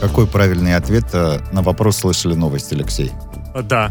[0.00, 3.10] Какой правильный ответ э, на вопрос слышали новость, Алексей?
[3.62, 3.90] Да.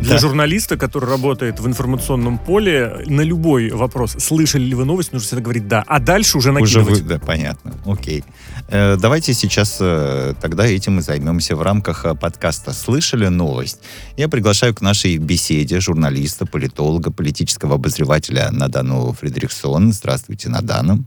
[0.00, 5.26] Для журналиста, который работает в информационном поле, на любой вопрос, слышали ли вы новость, нужно
[5.26, 5.84] всегда говорить «да».
[5.86, 6.92] А дальше уже накидывать.
[6.92, 7.74] Уже вы, да, понятно.
[7.84, 8.24] Окей.
[8.68, 13.80] Э, давайте сейчас э, тогда этим и займемся в рамках э, подкаста «Слышали новость?».
[14.16, 19.92] Я приглашаю к нашей беседе журналиста, политолога, политического обозревателя Надану Фредериксон.
[19.92, 21.04] Здравствуйте, Надана.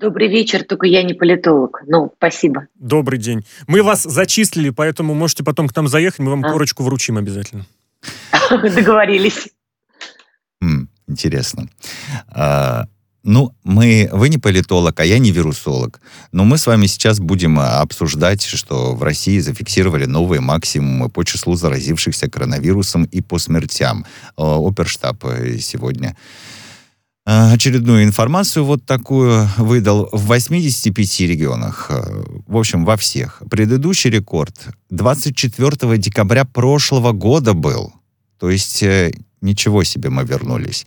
[0.00, 1.82] Добрый вечер, только я не политолог.
[1.86, 2.68] Ну, спасибо.
[2.76, 3.44] Добрый день.
[3.66, 6.52] Мы вас зачислили, поэтому можете потом к нам заехать, мы вам а?
[6.52, 7.66] корочку вручим обязательно.
[8.50, 9.48] Договорились.
[11.08, 11.68] Интересно.
[12.28, 12.86] А,
[13.24, 16.00] ну, мы, вы не политолог, а я не вирусолог.
[16.30, 21.56] Но мы с вами сейчас будем обсуждать, что в России зафиксировали новые максимумы по числу
[21.56, 24.06] заразившихся коронавирусом и по смертям.
[24.36, 26.16] Оперштаб э, сегодня
[27.28, 31.90] очередную информацию вот такую выдал в 85 регионах.
[31.90, 33.42] Э, в общем, во всех.
[33.50, 34.54] Предыдущий рекорд
[34.88, 37.92] 24 декабря прошлого года был.
[38.38, 39.12] То есть э,
[39.42, 40.86] ничего себе мы вернулись.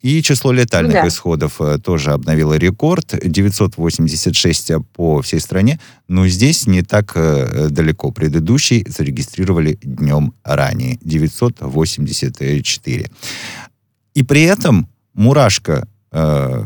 [0.00, 1.08] И число летальных да.
[1.08, 3.18] исходов тоже обновило рекорд.
[3.20, 5.80] 986 по всей стране.
[6.06, 8.12] Но здесь не так далеко.
[8.12, 11.00] Предыдущий зарегистрировали днем ранее.
[11.02, 13.10] 984.
[14.14, 14.86] И при этом
[15.20, 16.64] Мурашко, э,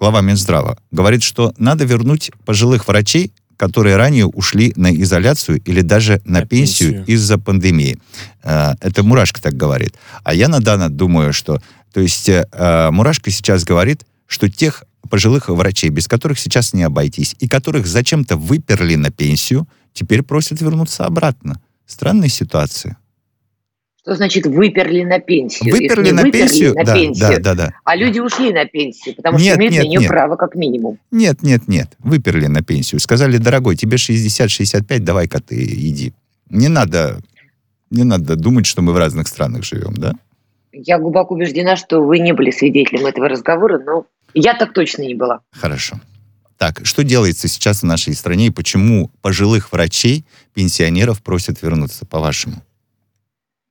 [0.00, 6.22] глава Минздрава, говорит, что надо вернуть пожилых врачей, которые ранее ушли на изоляцию или даже
[6.24, 7.14] на, на пенсию, пенсию.
[7.14, 7.98] из-за пандемии.
[8.42, 9.94] Э, это Мурашко так говорит.
[10.24, 11.60] А я на данный думаю, что...
[11.92, 17.36] То есть э, Мурашко сейчас говорит, что тех пожилых врачей, без которых сейчас не обойтись,
[17.40, 21.60] и которых зачем-то выперли на пенсию, теперь просят вернуться обратно.
[21.84, 22.96] Странная ситуация.
[24.06, 25.74] Что значит выперли на пенсию?
[25.74, 26.74] Выперли на выперли пенсию?
[26.76, 27.74] На да, пенсию, да, да, да.
[27.82, 30.08] А люди ушли на пенсию, потому нет, что имеют нет, на нее нет.
[30.08, 31.00] право как минимум.
[31.10, 31.90] Нет, нет, нет.
[31.98, 33.00] Выперли на пенсию.
[33.00, 36.12] Сказали, дорогой, тебе 60-65, давай-ка ты иди.
[36.48, 37.18] Не надо,
[37.90, 40.12] не надо думать, что мы в разных странах живем, да?
[40.72, 45.16] Я глубоко убеждена, что вы не были свидетелем этого разговора, но я так точно не
[45.16, 45.40] была.
[45.50, 45.98] Хорошо.
[46.58, 50.24] Так, что делается сейчас в нашей стране и почему пожилых врачей,
[50.54, 52.62] пенсионеров просят вернуться, по-вашему?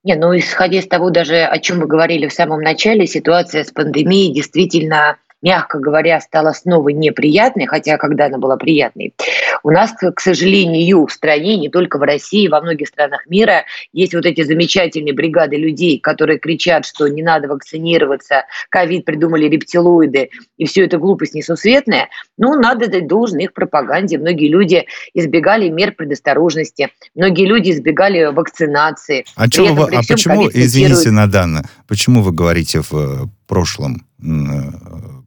[0.06, 3.72] Не, ну исходя из того даже, о чем мы говорили в самом начале, ситуация с
[3.72, 9.13] пандемией действительно мягко говоря, стала снова неприятной, хотя когда она была приятной.
[9.61, 13.63] У нас, к сожалению, в стране, не только в России, во многих странах мира,
[13.94, 20.31] есть вот эти замечательные бригады людей, которые кричат, что не надо вакцинироваться, ковид придумали рептилоиды,
[20.57, 22.09] и все это глупость несусветная.
[22.39, 24.17] Ну, надо дать должное их пропаганде.
[24.17, 29.25] Многие люди избегали мер предосторожности, многие люди избегали вакцинации.
[29.35, 34.07] А, чем вы, а почему, извините, Надана, почему вы говорите в э, прошлом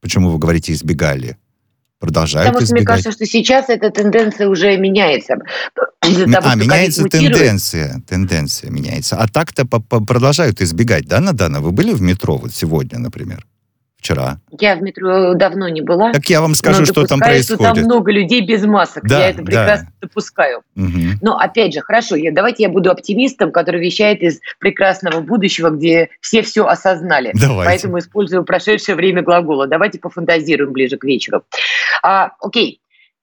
[0.00, 1.36] Почему вы говорите избегали?
[1.98, 2.82] Продолжают Потому что избегать?
[2.82, 5.34] мне кажется, что сейчас эта тенденция уже меняется.
[6.00, 8.00] Того, а, меняется тенденция.
[8.08, 9.16] Тенденция меняется.
[9.16, 11.60] А так-то продолжают избегать, да, Надана?
[11.60, 13.44] Вы были в метро вот сегодня, например?
[13.98, 14.38] Вчера?
[14.58, 16.12] Я в метро давно не была.
[16.12, 17.62] Так я вам скажу, что там происходит.
[17.62, 19.04] Что там много людей без масок.
[19.04, 20.08] Да, я это прекрасно да.
[20.08, 20.62] допускаю.
[20.76, 21.18] Угу.
[21.20, 26.10] Но опять же, хорошо, я, давайте я буду оптимистом, который вещает из прекрасного будущего, где
[26.20, 27.32] все все осознали.
[27.34, 27.70] Давайте.
[27.70, 29.66] Поэтому использую прошедшее время глагола.
[29.66, 31.42] Давайте пофантазируем ближе к вечеру.
[32.02, 32.80] А, окей.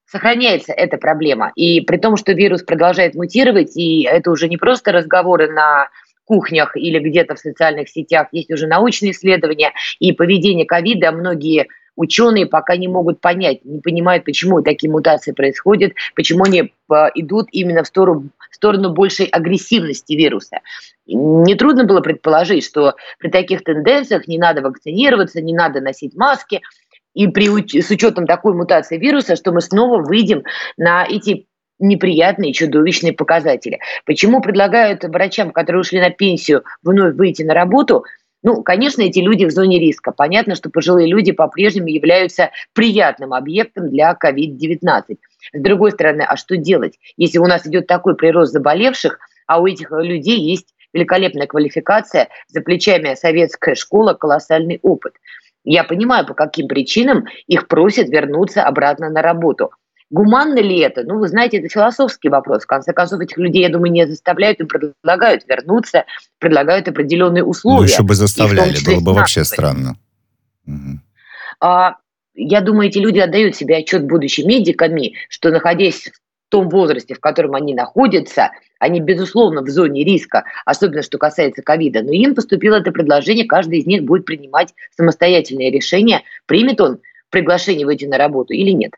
[0.08, 1.50] Сохраняется эта проблема.
[1.56, 5.88] И при том, что вирус продолжает мутировать, и это уже не просто разговоры на
[6.26, 12.46] кухнях или где-то в социальных сетях есть уже научные исследования, и поведение ковида многие ученые
[12.46, 17.82] пока не могут понять, не понимают, почему такие мутации происходят, почему они э, идут именно
[17.82, 20.60] в сторону, в сторону большей агрессивности вируса.
[21.06, 26.60] Нетрудно было предположить, что при таких тенденциях не надо вакцинироваться, не надо носить маски,
[27.14, 27.48] и при,
[27.80, 30.42] с учетом такой мутации вируса, что мы снова выйдем
[30.76, 31.46] на эти
[31.78, 33.80] неприятные, чудовищные показатели.
[34.04, 38.04] Почему предлагают врачам, которые ушли на пенсию, вновь выйти на работу?
[38.42, 40.12] Ну, конечно, эти люди в зоне риска.
[40.12, 45.16] Понятно, что пожилые люди по-прежнему являются приятным объектом для COVID-19.
[45.52, 49.66] С другой стороны, а что делать, если у нас идет такой прирост заболевших, а у
[49.66, 55.14] этих людей есть великолепная квалификация, за плечами советская школа, колоссальный опыт.
[55.64, 59.70] Я понимаю, по каким причинам их просят вернуться обратно на работу–
[60.10, 61.02] Гуманно ли это?
[61.02, 62.62] Ну, вы знаете, это философский вопрос.
[62.62, 66.04] В конце концов, этих людей, я думаю, не заставляют, им предлагают вернуться,
[66.38, 67.78] предлагают определенные ну, условия.
[67.78, 69.96] Ну, еще бы заставляли, было бы вообще странно.
[70.66, 71.00] Угу.
[71.60, 71.96] А,
[72.34, 77.20] я думаю, эти люди отдают себе отчет будущим медиками, что находясь в том возрасте, в
[77.20, 82.76] котором они находятся, они, безусловно, в зоне риска, особенно что касается ковида, но им поступило
[82.76, 87.00] это предложение, каждый из них будет принимать самостоятельное решение, примет он
[87.30, 88.92] приглашение выйти на работу или нет.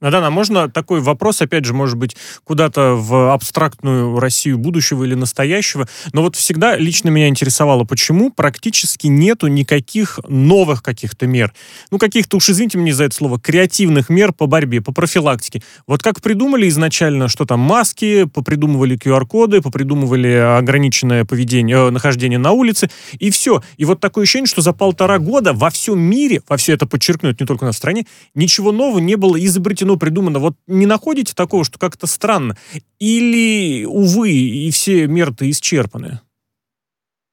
[0.00, 5.88] Надана, можно такой вопрос, опять же, может быть, куда-то в абстрактную Россию будущего или настоящего,
[6.12, 11.52] но вот всегда лично меня интересовало, почему практически нету никаких новых каких-то мер,
[11.90, 15.64] ну, каких-то, уж извините мне за это слово, креативных мер по борьбе, по профилактике.
[15.88, 22.52] Вот как придумали изначально, что там маски, попридумывали QR-коды, попридумывали ограниченное поведение, э, нахождение на
[22.52, 23.64] улице, и все.
[23.78, 27.40] И вот такое ощущение, что за полтора года во всем мире, во все это подчеркнуть,
[27.40, 28.06] не только на стране,
[28.36, 30.38] ничего нового не было изобретено изобретено, придумано.
[30.38, 32.56] Вот не находите такого, что как-то странно?
[32.98, 36.20] Или, увы, и все меры-то исчерпаны?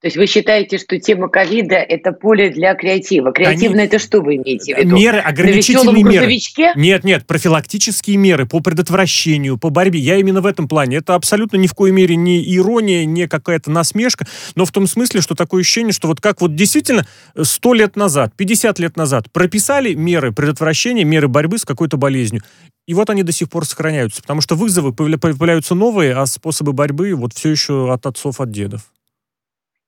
[0.05, 3.31] То есть вы считаете, что тема ковида– это поле для креатива?
[3.31, 3.87] Креативно Они...
[3.87, 4.95] это что вы имеете в виду?
[4.95, 6.37] Меры, ограничительные меры.
[6.75, 9.97] Нет, нет, профилактические меры по предотвращению, по борьбе.
[9.97, 10.97] Я именно в этом плане.
[10.97, 15.21] Это абсолютно ни в коей мере не ирония, не какая-то насмешка, но в том смысле,
[15.21, 17.07] что такое ощущение, что вот как вот действительно
[17.41, 22.43] 100 лет назад, 50 лет назад прописали меры предотвращения, меры борьбы с какой-то болезнью.
[22.85, 27.15] И вот они до сих пор сохраняются, потому что вызовы появляются новые, а способы борьбы
[27.15, 28.91] вот все еще от отцов, от дедов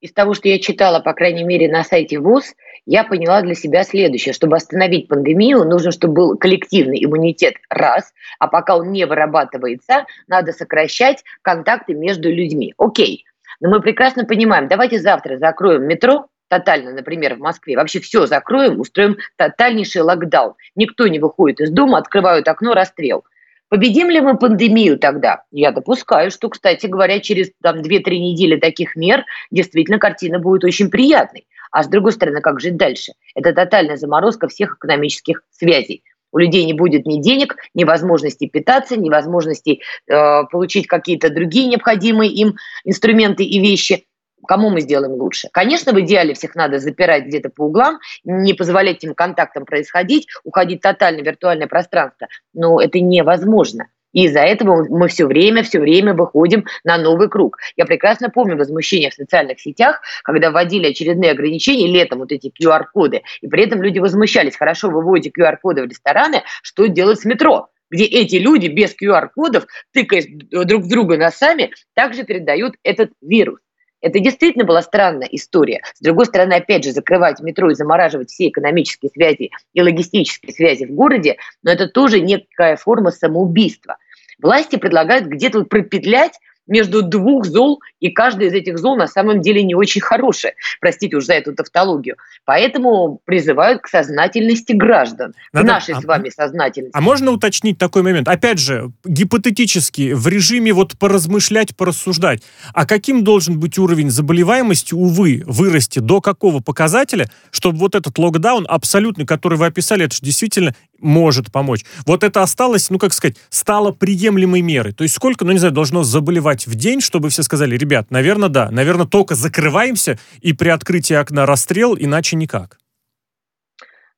[0.01, 2.53] из того, что я читала, по крайней мере, на сайте ВУЗ,
[2.85, 4.33] я поняла для себя следующее.
[4.33, 10.51] Чтобы остановить пандемию, нужно, чтобы был коллективный иммунитет– раз, а пока он не вырабатывается, надо
[10.51, 12.73] сокращать контакты между людьми.
[12.77, 13.25] Окей,
[13.59, 18.79] но мы прекрасно понимаем, давайте завтра закроем метро, тотально, например, в Москве, вообще все закроем,
[18.79, 20.53] устроим тотальнейший локдаун.
[20.75, 23.25] Никто не выходит из дома, открывают окно, расстрел–
[23.69, 25.43] Победим ли мы пандемию тогда?
[25.51, 30.89] Я допускаю, что, кстати говоря, через там, 2-3 недели таких мер действительно картина будет очень
[30.89, 31.47] приятной.
[31.71, 33.13] А с другой стороны, как жить дальше?
[33.35, 36.03] Это тотальная заморозка всех экономических связей.
[36.31, 41.67] У людей не будет ни денег, ни возможности питаться, ни возможности э, получить какие-то другие
[41.67, 44.05] необходимые им инструменты и вещи.
[44.47, 45.49] Кому мы сделаем лучше?
[45.51, 50.81] Конечно, в идеале всех надо запирать где-то по углам, не позволять этим контактам происходить, уходить
[50.81, 53.87] тотально в виртуальное пространство, но это невозможно.
[54.13, 57.57] И из-за этого мы все время, все время выходим на новый круг.
[57.75, 63.21] Я прекрасно помню возмущение в социальных сетях, когда вводили очередные ограничения летом, вот эти QR-коды,
[63.41, 67.69] и при этом люди возмущались, хорошо, вы вводите QR-коды в рестораны, что делать с метро?
[67.89, 73.59] где эти люди без QR-кодов, тыкаясь друг в друга носами, также передают этот вирус.
[74.01, 75.81] Это действительно была странная история.
[75.95, 80.85] С другой стороны, опять же, закрывать метро и замораживать все экономические связи и логистические связи
[80.85, 83.97] в городе, но это тоже некая форма самоубийства.
[84.39, 89.41] Власти предлагают где-то вот пропетлять между двух зол, и каждый из этих зол на самом
[89.41, 90.53] деле не очень хорошее.
[90.79, 92.17] Простите уж за эту тавтологию.
[92.45, 95.65] Поэтому призывают к сознательности граждан, Надо...
[95.65, 96.01] к нашей а...
[96.01, 96.95] с вами сознательности.
[96.95, 98.27] А можно уточнить такой момент?
[98.27, 102.43] Опять же, гипотетически, в режиме вот поразмышлять, порассуждать.
[102.73, 108.65] А каким должен быть уровень заболеваемости, увы, вырасти до какого показателя, чтобы вот этот локдаун
[108.69, 111.85] абсолютный, который вы описали, это же действительно может помочь.
[112.05, 114.93] Вот это осталось, ну, как сказать, стало приемлемой мерой.
[114.93, 118.49] То есть сколько, ну, не знаю, должно заболевать в день, чтобы все сказали, ребят, наверное,
[118.49, 122.77] да, наверное, только закрываемся и при открытии окна расстрел, иначе никак.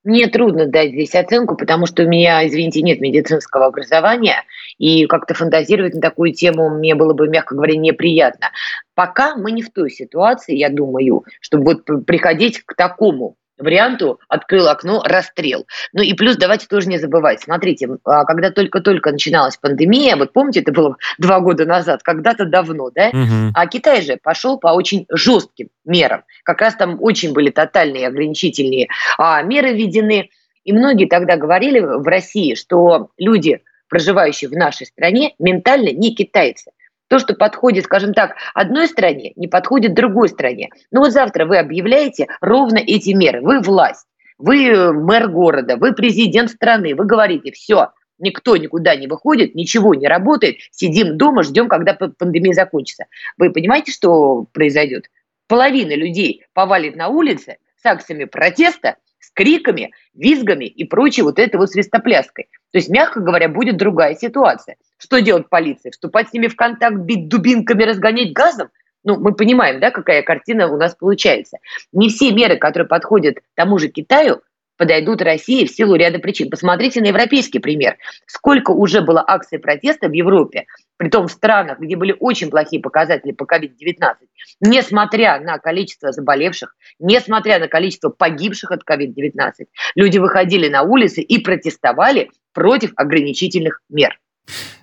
[0.06, 4.44] Мне трудно дать здесь оценку, потому что у меня, извините, нет медицинского образования,
[4.77, 8.51] и как-то фантазировать на такую тему мне было бы, мягко говоря, неприятно.
[8.95, 14.67] Пока мы не в той ситуации, я думаю, чтобы вот приходить к такому варианту открыл
[14.67, 15.67] окно, расстрел.
[15.94, 17.41] Ну и плюс давайте тоже не забывать.
[17.41, 22.89] Смотрите, а, когда только-только начиналась пандемия, вот помните, это было два года назад, когда-то давно,
[22.89, 23.09] да?
[23.09, 23.54] Угу.
[23.54, 26.23] А Китай же пошел по очень жестким мерам.
[26.44, 28.87] Как раз там очень были тотальные ограничительные
[29.18, 30.30] а, меры введены.
[30.63, 36.71] И многие тогда говорили в России, что люди, проживающие в нашей стране, ментально не китайцы.
[37.09, 40.69] То, что подходит, скажем так, одной стране, не подходит другой стране.
[40.92, 43.42] Ну вот завтра вы объявляете ровно эти меры.
[43.42, 44.06] Вы власть,
[44.37, 46.94] вы э, мэр города, вы президент страны.
[46.94, 47.89] Вы говорите, все,
[48.19, 53.06] никто никуда не выходит, ничего не работает, сидим дома, ждем, когда пандемия закончится.
[53.37, 55.09] Вы понимаете, что произойдет?
[55.47, 61.56] Половина людей повалит на улице с акциями протеста, с криками, визгами и прочей вот этой
[61.56, 62.49] вот свистопляской.
[62.71, 64.75] То есть, мягко говоря, будет другая ситуация.
[64.99, 65.91] Что делать полиция?
[65.91, 68.69] Вступать с ними в контакт, бить дубинками, разгонять газом?
[69.03, 71.57] Ну, мы понимаем, да, какая картина у нас получается.
[71.94, 74.41] Не все меры, которые подходят тому же Китаю,
[74.75, 76.49] подойдут России в силу ряда причин.
[76.49, 77.97] Посмотрите на европейский пример.
[78.25, 80.65] Сколько уже было акций протеста в Европе,
[80.97, 84.15] при том в странах, где были очень плохие показатели по COVID-19,
[84.61, 91.39] несмотря на количество заболевших, несмотря на количество погибших от COVID-19, люди выходили на улицы и
[91.39, 94.18] протестовали против ограничительных мер.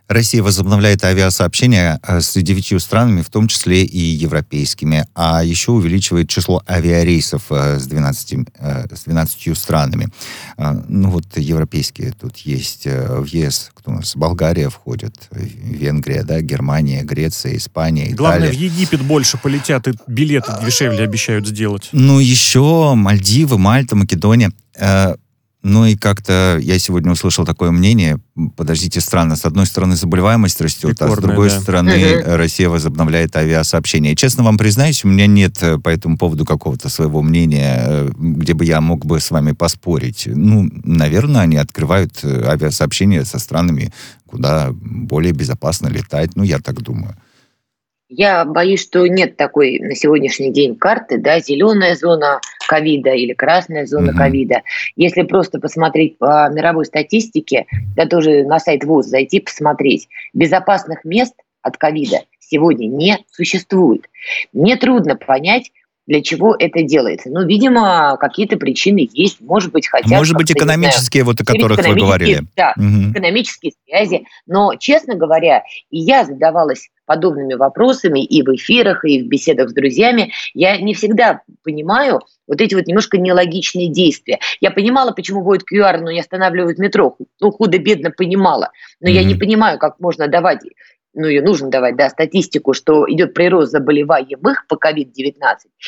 [0.09, 6.29] Россия возобновляет авиасообщения э, с девятью странами, в том числе и европейскими, а еще увеличивает
[6.29, 10.09] число авиарейсов э, с 12, э, с 12 странами.
[10.89, 14.17] Ну вот европейские тут есть в ЕС, кто у нас?
[14.17, 18.17] Болгария входит, Венгрия, да, Германия, Греция, Испания, Италия.
[18.17, 21.89] Главное, в Египет больше полетят и билеты дешевле обещают сделать.
[21.93, 24.53] Ну еще Мальдивы, Мальта, Македония.
[25.69, 28.21] Ну и как-то я сегодня услышал такое мнение,
[28.55, 31.61] подождите, странно, с одной стороны заболеваемость растет, Рекордная, а с другой да.
[31.61, 34.15] стороны Россия возобновляет авиасообщение.
[34.15, 38.55] Честно вам признаюсь, у меня нет э, по этому поводу какого-то своего мнения, э, где
[38.55, 40.29] бы я мог бы с вами поспорить.
[40.33, 43.93] Ну, наверное, они открывают э, авиасообщение со странами,
[44.25, 47.17] куда более безопасно летать, ну, я так думаю.
[48.09, 53.85] Я боюсь, что нет такой на сегодняшний день карты, да, зеленая зона ковида или красная
[53.87, 54.17] зона mm-hmm.
[54.17, 54.63] ковида.
[54.95, 61.35] Если просто посмотреть по мировой статистике, да тоже на сайт ВУЗ зайти посмотреть, безопасных мест
[61.63, 64.09] от ковида сегодня не существует.
[64.53, 65.73] Мне трудно понять,
[66.07, 67.31] для чего это делается.
[67.31, 70.17] Ну, видимо, какие-то причины есть, может быть, хотя...
[70.17, 72.43] Может быть, экономические, знаю, вот о которых вы говорили.
[72.57, 73.11] Да, угу.
[73.13, 74.25] экономические связи.
[74.47, 79.73] Но, честно говоря, и я задавалась подобными вопросами и в эфирах, и в беседах с
[79.73, 80.33] друзьями.
[80.55, 84.41] Я не всегда понимаю вот эти вот немножко нелогичные действия.
[84.61, 87.17] Я понимала, почему вводят QR, но не останавливают метро.
[87.41, 88.71] Ну, худо-бедно понимала.
[89.01, 89.13] Но mm-hmm.
[89.13, 90.61] я не понимаю, как можно давать
[91.17, 95.41] ну, ее нужно давать, да, статистику, что идет прирост заболеваемых по COVID-19,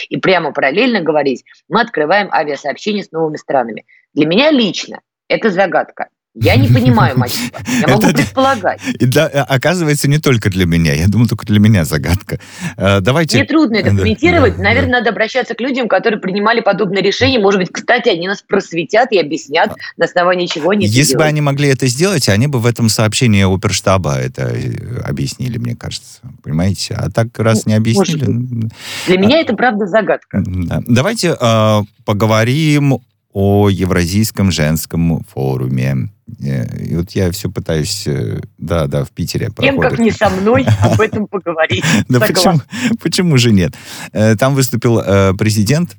[0.09, 3.85] и прямо параллельно говорить, мы открываем авиасообщение с новыми странами.
[4.15, 6.09] Для меня лично это загадка.
[6.41, 7.59] Я не понимаю мотива.
[7.81, 8.81] Я могу предполагать.
[8.99, 10.95] И да, оказывается, не только для меня.
[10.95, 12.39] Я думаю, только для меня загадка.
[12.77, 13.39] Э, давайте...
[13.39, 14.57] Мне трудно это комментировать.
[14.57, 14.99] Да, Наверное, да.
[14.99, 17.39] надо обращаться к людям, которые принимали подобные решения.
[17.39, 21.41] Может быть, кстати, они нас просветят и объяснят, на основании чего они Если бы они
[21.41, 26.21] могли это сделать, они бы в этом сообщении оперштаба это э, объяснили, мне кажется.
[26.43, 26.95] Понимаете?
[26.95, 28.69] А так раз не объяснили...
[29.07, 30.43] Для меня это, правда, загадка.
[30.47, 30.83] Да.
[30.87, 33.01] Давайте э, поговорим
[33.41, 36.11] о Евразийском женском форуме.
[36.41, 40.29] Э, и вот я все пытаюсь, э, да, да, в Питере Тем, как не со
[40.29, 41.85] мной, об этом поговорить.
[42.09, 42.61] Да почему,
[43.01, 43.75] почему же нет?
[44.13, 45.01] Э, там выступил
[45.37, 45.97] президент,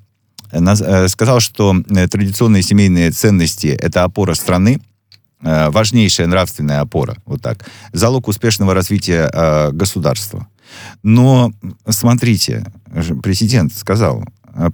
[1.07, 1.81] сказал, что
[2.11, 4.81] традиционные семейные ценности– это опора страны,
[5.41, 10.47] важнейшая нравственная опора, вот так, залог успешного развития государства.
[11.03, 11.53] Но
[11.87, 12.65] смотрите,
[13.21, 14.25] президент сказал,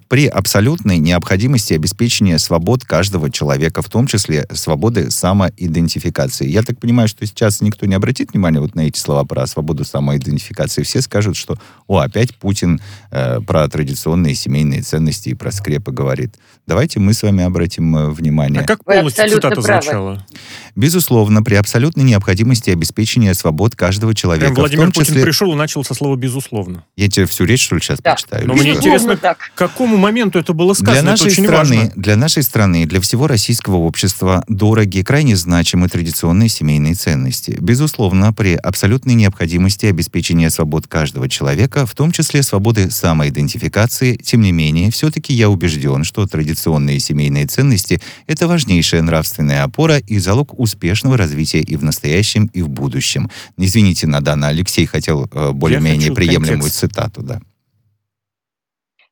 [0.07, 6.47] при абсолютной необходимости обеспечения свобод каждого человека, в том числе свободы самоидентификации.
[6.47, 9.85] Я так понимаю, что сейчас никто не обратит внимания вот на эти слова про свободу
[9.85, 10.83] самоидентификации.
[10.83, 16.35] Все скажут, что, о, опять Путин э, про традиционные семейные ценности и про скрепы говорит.
[16.67, 18.61] Давайте мы с вами обратим э, внимание.
[18.61, 20.25] А как полностью цитата звучала?
[20.75, 24.47] Безусловно, при абсолютной необходимости обеспечения свобод каждого человека.
[24.47, 25.23] Прям Владимир Путин числе...
[25.23, 26.83] пришел и начал со слова «безусловно».
[26.95, 28.11] Я тебе всю речь, что ли, сейчас да.
[28.11, 28.47] прочитаю?
[28.47, 29.51] Но мне интересно, так.
[29.75, 31.01] Какому моменту это было сказано?
[31.01, 31.91] Для нашей, это страны, важно.
[31.95, 37.57] для нашей страны, для всего российского общества дороги, крайне значимы традиционные семейные ценности.
[37.59, 44.53] Безусловно, при абсолютной необходимости обеспечения свобод каждого человека, в том числе свободы самоидентификации, тем не
[44.53, 51.17] менее, все-таки я убежден, что традиционные семейные ценности— это важнейшая нравственная опора и залог успешного
[51.17, 53.29] развития и в настоящем, и в будущем.
[53.57, 56.79] Извините, Надана, Алексей хотел э, более-менее приемлемую контекст.
[56.79, 57.41] цитату, да.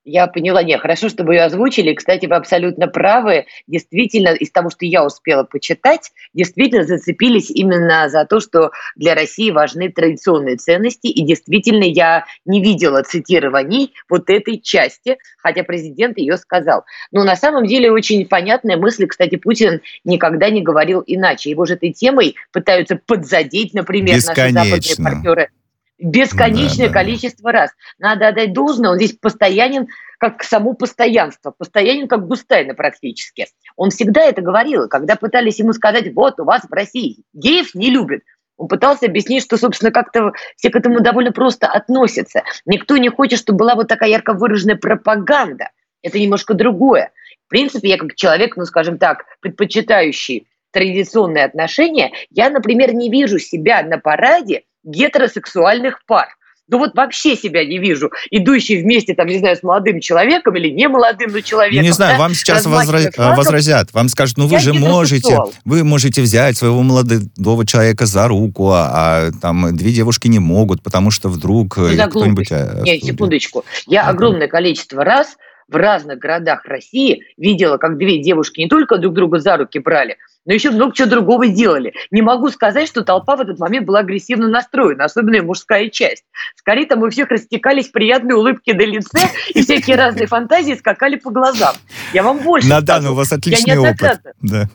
[0.05, 1.93] Я поняла, не, хорошо, что вы ее озвучили.
[1.93, 3.45] Кстати, вы абсолютно правы.
[3.67, 9.49] Действительно, из того, что я успела почитать, действительно зацепились именно за то, что для России
[9.51, 11.07] важны традиционные ценности.
[11.07, 16.83] И действительно, я не видела цитирований вот этой части, хотя президент ее сказал.
[17.11, 19.07] Но на самом деле очень понятная мысль.
[19.07, 21.49] Кстати, Путин никогда не говорил иначе.
[21.49, 25.49] Его же этой темой пытаются подзадеть, например, наши западные партнеры
[26.03, 27.59] бесконечное да, количество да.
[27.59, 27.71] раз.
[27.97, 29.87] Надо отдать должное, он здесь постоянен
[30.19, 33.47] как само постоянство, постоянен как Густайна практически.
[33.75, 37.89] Он всегда это говорил, когда пытались ему сказать, вот у вас в России геев не
[37.89, 38.21] любят,
[38.57, 42.43] он пытался объяснить, что, собственно, как-то все к этому довольно просто относятся.
[42.65, 45.69] Никто не хочет, чтобы была вот такая ярко выраженная пропаганда.
[46.01, 47.11] Это немножко другое.
[47.47, 53.39] В принципе, я как человек, ну, скажем так, предпочитающий традиционные отношения, я, например, не вижу
[53.39, 56.27] себя на параде гетеросексуальных пар.
[56.69, 60.69] Ну вот вообще себя не вижу, идущий вместе, там, не знаю, с молодым человеком или
[60.69, 61.81] не молодым, но человеком.
[61.81, 63.11] Ну, не знаю, да, вам сейчас возра...
[63.17, 68.69] возразят, вам скажут, ну вы же можете, вы можете взять своего молодого человека за руку,
[68.71, 72.51] а, а там две девушки не могут, потому что вдруг ну, кто-нибудь...
[72.51, 73.65] Э, Нет, секундочку.
[73.85, 75.35] Я огромное количество раз
[75.67, 80.17] в разных городах России видела, как две девушки не только друг друга за руки брали,
[80.45, 81.93] но еще много чего другого делали.
[82.11, 86.23] Не могу сказать, что толпа в этот момент была агрессивно настроена, особенно мужская часть.
[86.55, 91.31] Скорее, там у всех растекались приятные улыбки на лице, и всякие разные фантазии скакали по
[91.31, 91.75] глазам.
[92.13, 94.21] Я вам больше Надана, у вас отличный опыт.
[94.41, 94.67] Да.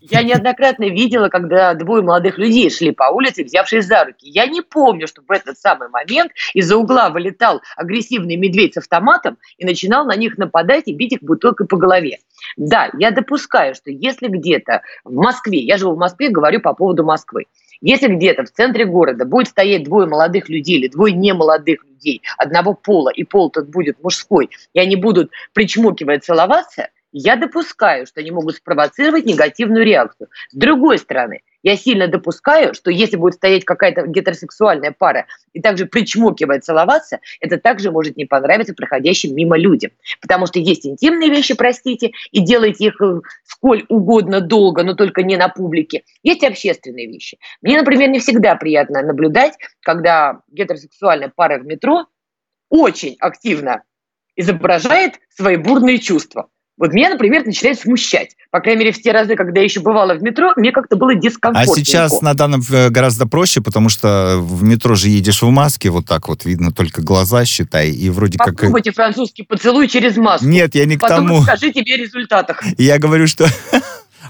[0.00, 4.28] Я неоднократно видела, когда двое молодых людей шли по улице, взявшись за руки.
[4.28, 9.38] Я не помню, что в этот самый момент из-за угла вылетал агрессивный медведь с автоматом
[9.58, 12.18] и начинал на них нападать и бить их бутылкой по голове.
[12.56, 14.65] Да, я допускаю, что если где-то
[15.04, 17.46] в Москве, я живу в Москве, говорю по поводу Москвы,
[17.80, 22.74] если где-то в центре города будет стоять двое молодых людей или двое немолодых людей одного
[22.74, 28.30] пола, и пол тот будет мужской, и они будут причмокивая целоваться, я допускаю, что они
[28.30, 30.28] могут спровоцировать негативную реакцию.
[30.50, 35.86] С другой стороны, я сильно допускаю, что если будет стоять какая-то гетеросексуальная пара и также
[35.86, 39.92] причмокивая целоваться, это также может не понравиться проходящим мимо людям.
[40.20, 45.22] Потому что есть интимные вещи, простите, и делайте их э, сколь угодно долго, но только
[45.22, 46.04] не на публике.
[46.22, 47.38] Есть общественные вещи.
[47.62, 52.06] Мне, например, не всегда приятно наблюдать, когда гетеросексуальная пара в метро
[52.68, 53.82] очень активно
[54.36, 56.48] изображает свои бурные чувства.
[56.78, 58.36] Вот меня, например, начинает смущать.
[58.50, 61.14] По крайней мере, в те разы, когда я еще бывала в метро, мне как-то было
[61.14, 61.72] дискомфортно.
[61.72, 65.88] А сейчас на данном э, гораздо проще, потому что в метро же едешь в маске,
[65.88, 68.66] вот так вот видно только глаза, считай, и вроде Попробуйте как...
[68.66, 70.46] Попробуйте французский поцелуй через маску.
[70.46, 71.44] Нет, я не к Потом тому.
[71.46, 72.62] Потом тебе о результатах.
[72.76, 73.48] Я говорю, что...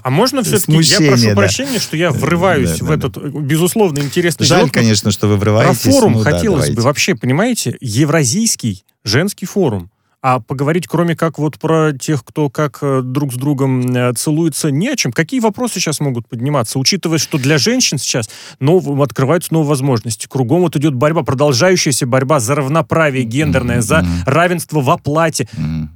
[0.03, 1.35] А можно все-таки, я прошу да.
[1.35, 3.39] прощения, что я врываюсь да, в да, этот, да.
[3.39, 5.81] безусловно, интересный Жаль, диалог, конечно, что вы врываетесь.
[5.81, 9.89] Про форум ну, хотелось да, бы вообще, понимаете, Евразийский женский форум.
[10.23, 14.71] А поговорить, кроме как вот про тех, кто как э, друг с другом э, целуется,
[14.71, 15.11] не о чем.
[15.11, 18.27] Какие вопросы сейчас могут подниматься, учитывая, что для женщин сейчас
[18.59, 20.25] нов, открываются новые возможности.
[20.27, 25.47] Кругом вот идет борьба, продолжающаяся борьба за равноправие гендерное, за равенство в оплате.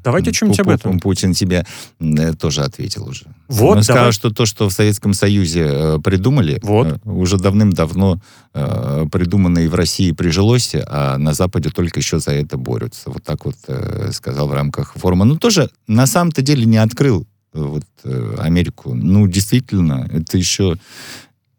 [0.04, 1.00] Давайте о чем-нибудь об этом.
[1.00, 1.66] Путин тебе
[2.00, 3.26] э, тоже ответил уже.
[3.48, 7.00] Вот, Он сказал, что то, что в Советском Союзе придумали, вот.
[7.06, 8.22] уже давным-давно
[8.54, 13.10] придумано и в России прижилось, а на Западе только еще за это борются.
[13.10, 13.56] Вот так вот
[14.14, 15.26] сказал в рамках форума.
[15.26, 18.94] Ну, тоже на самом-то деле не открыл э, вот, э, Америку.
[18.94, 20.78] Ну, действительно, это еще,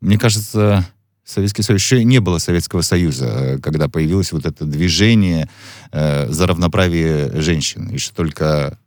[0.01, 0.87] мне кажется,
[1.25, 5.49] Советский Союз еще не было Советского Союза, э, когда появилось вот это движение
[5.93, 7.97] э, за равноправие женщин.
[7.99, 8.79] Что только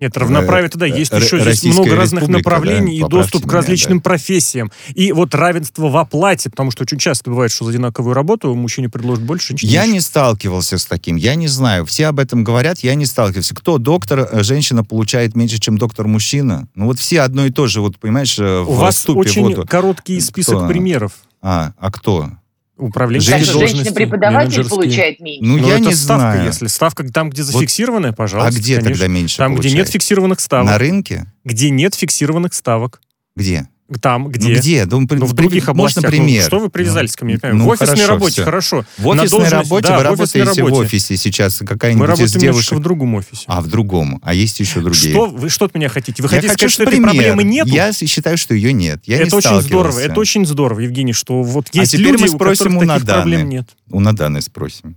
[0.00, 4.02] нет, равноправие тогда есть еще здесь много разных направлений да, и доступ к различным да.
[4.02, 4.72] профессиям.
[4.94, 8.88] И вот равенство в оплате, потому что очень часто бывает, что за одинаковую работу мужчине
[8.88, 11.86] предложат больше, женщине Я не сталкивался с таким, я не знаю.
[11.86, 13.54] Все об этом говорят, я не сталкивался.
[13.54, 16.68] Кто доктор, э, женщина получает меньше, чем доктор-мужчина?
[16.74, 20.20] Ну вот все одно и то же, вот понимаешь, э, У вас очень вот, короткий
[20.20, 20.68] список кто?
[20.68, 21.12] примеров.
[21.40, 22.30] А, а кто?
[22.76, 25.44] Управленческие Женщина, женщина-преподаватель получает меньше.
[25.44, 26.46] Ну, ну я не ставка, знаю.
[26.46, 26.66] если.
[26.66, 28.16] Ставка там, где зафиксированная, вот.
[28.16, 28.56] пожалуйста.
[28.56, 28.92] А где конечно.
[28.92, 29.72] тогда меньше Там, получает?
[29.72, 30.66] где нет фиксированных ставок.
[30.70, 31.26] На рынке?
[31.44, 33.00] Где нет фиксированных ставок.
[33.36, 33.68] Где?
[34.00, 34.48] Там, где?
[34.48, 34.86] Ну, где?
[34.86, 36.04] Ну, ну, в других областях.
[36.04, 36.42] Можно пример.
[36.42, 37.38] Ну, что вы привязались ну, ко мне?
[37.42, 38.44] Ну, в офисной хорошо, работе, все.
[38.44, 38.84] хорошо.
[38.96, 40.62] В офисной работе да, вы работаете работе.
[40.62, 41.58] в офисе сейчас.
[41.58, 42.72] Какая-нибудь Мы работаем из девушек...
[42.78, 43.44] в другом офисе.
[43.46, 44.20] А, в другом.
[44.22, 45.10] А есть еще другие.
[45.10, 46.22] Что вы что от меня хотите?
[46.22, 47.10] Вы я хотите хочу сказать, что пример.
[47.10, 47.66] этой проблемы нет?
[47.66, 49.02] Я считаю, что ее нет.
[49.04, 49.98] Я это не очень здорово.
[49.98, 53.06] Это очень здорово, Евгений, что вот а есть теперь люди, мы спросим у, у таких
[53.06, 53.68] проблем нет.
[53.90, 54.96] У Наданы спросим.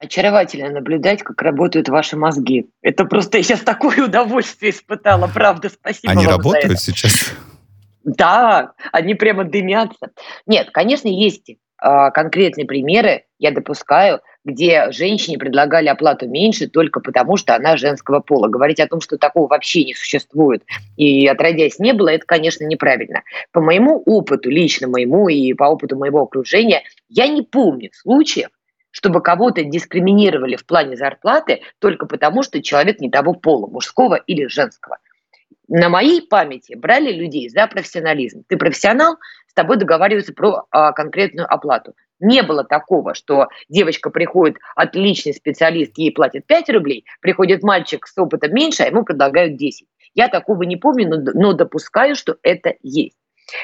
[0.00, 2.66] Очаровательно наблюдать, как работают ваши мозги.
[2.82, 5.68] Это просто я сейчас такое удовольствие испытала, правда.
[5.68, 6.82] Спасибо Они вам работают за это.
[6.82, 7.12] сейчас?
[8.04, 10.10] Да, они прямо дымятся.
[10.46, 11.56] Нет, конечно, есть э,
[12.12, 18.48] конкретные примеры, я допускаю, где женщине предлагали оплату меньше только потому, что она женского пола.
[18.48, 20.64] Говорить о том, что такого вообще не существует
[20.96, 23.22] и отродясь не было, это, конечно, неправильно.
[23.52, 28.48] По моему опыту, лично моему и по опыту моего окружения, я не помню случаев,
[28.90, 34.46] чтобы кого-то дискриминировали в плане зарплаты только потому, что человек не того пола, мужского или
[34.46, 34.98] женского
[35.74, 38.44] на моей памяти брали людей за профессионализм.
[38.46, 41.94] Ты профессионал, с тобой договариваются про а, конкретную оплату.
[42.20, 48.18] Не было такого, что девочка приходит, отличный специалист, ей платят 5 рублей, приходит мальчик с
[48.18, 49.88] опытом меньше, а ему предлагают 10.
[50.14, 53.16] Я такого не помню, но, но допускаю, что это есть.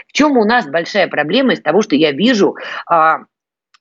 [0.06, 3.18] В чем у нас большая проблема из того, что я вижу а,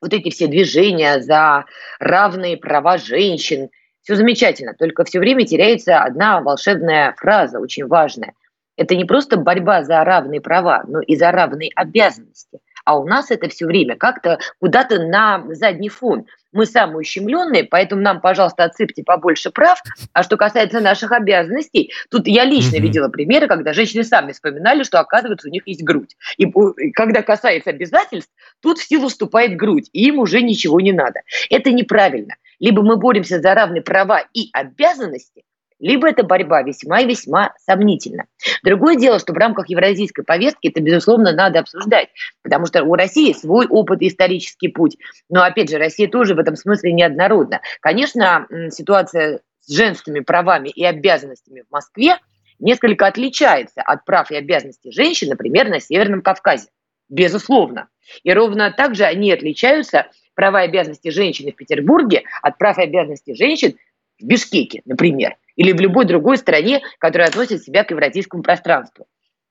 [0.02, 1.64] вот эти все движения за
[2.00, 3.70] равные права женщин,
[4.08, 8.36] все замечательно, только все время теряется одна волшебная фраза, очень важная.
[8.78, 12.60] Это не просто борьба за равные права, но и за равные обязанности.
[12.88, 16.26] А у нас это все время как-то куда-то на задний фон.
[16.54, 19.84] Мы самые ущемленные, поэтому нам, пожалуйста, отсыпьте побольше прав.
[20.14, 22.80] А что касается наших обязанностей, тут я лично mm-hmm.
[22.80, 26.16] видела примеры, когда женщины сами вспоминали, что, оказывается, у них есть грудь.
[26.38, 26.50] И
[26.94, 31.20] когда касается обязательств, тут в силу вступает грудь, и им уже ничего не надо.
[31.50, 32.36] Это неправильно.
[32.62, 35.44] Либо мы боремся за равные права и обязанности,
[35.80, 38.26] либо эта борьба весьма и весьма сомнительна.
[38.64, 42.10] Другое дело, что в рамках евразийской повестки это, безусловно, надо обсуждать,
[42.42, 44.98] потому что у России свой опыт и исторический путь.
[45.30, 47.62] Но, опять же, Россия тоже в этом смысле неоднородна.
[47.82, 52.18] Конечно, ситуация с женскими правами и обязанностями в Москве
[52.60, 56.70] несколько отличается от прав и обязанностей женщин, например, на Северном Кавказе.
[57.10, 57.88] Безусловно.
[58.24, 62.84] И ровно так же они отличаются, права и обязанности женщины в Петербурге, от прав и
[62.84, 63.78] обязанностей женщин
[64.20, 69.08] в Бишкеке, например или в любой другой стране, которая относит себя к евразийскому пространству.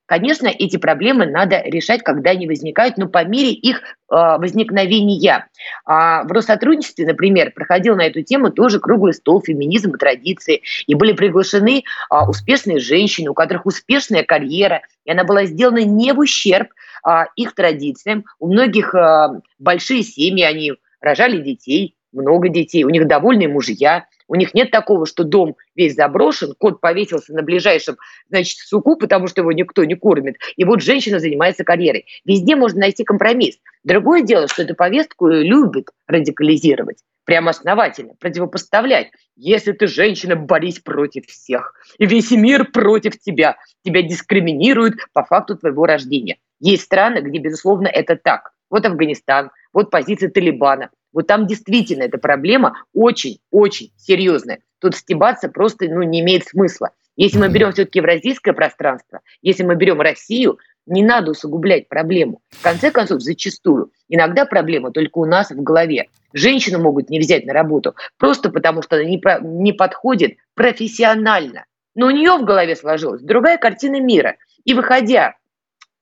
[0.07, 5.49] Конечно, эти проблемы надо решать, когда они возникают, но по мере их э, возникновения.
[5.85, 10.95] А в Россотрудничестве, например, проходил на эту тему тоже круглый стол феминизм и традиции, и
[10.95, 16.19] были приглашены э, успешные женщины, у которых успешная карьера, и она была сделана не в
[16.19, 16.69] ущерб
[17.05, 18.23] э, их традициям.
[18.39, 24.35] У многих э, большие семьи, они рожали детей, много детей, у них довольные мужья, у
[24.35, 27.97] них нет такого, что дом весь заброшен, кот повесился на ближайшем,
[28.29, 32.05] значит, суку, потому что его никто не кормит, и вот женщина занимается карьерой.
[32.25, 33.57] Везде можно найти компромисс.
[33.83, 39.11] Другое дело, что эту повестку любят радикализировать прямо основательно, противопоставлять.
[39.35, 41.73] Если ты женщина, борись против всех.
[41.99, 43.57] И весь мир против тебя.
[43.83, 46.37] Тебя дискриминируют по факту твоего рождения.
[46.59, 48.53] Есть страны, где, безусловно, это так.
[48.69, 50.89] Вот Афганистан, вот позиция Талибана.
[51.17, 54.59] Вот там действительно эта проблема очень-очень серьезная.
[54.79, 56.91] Тут стебаться просто ну, не имеет смысла.
[57.15, 62.43] Если мы берем все-таки евразийское пространство, если мы берем Россию, не надо усугублять проблему.
[62.51, 66.09] В конце концов, зачастую, иногда проблема только у нас в голове.
[66.33, 71.65] Женщину могут не взять на работу просто потому, что она не, про, не подходит профессионально.
[71.95, 74.35] Но у нее в голове сложилась другая картина мира.
[74.65, 75.33] И выходя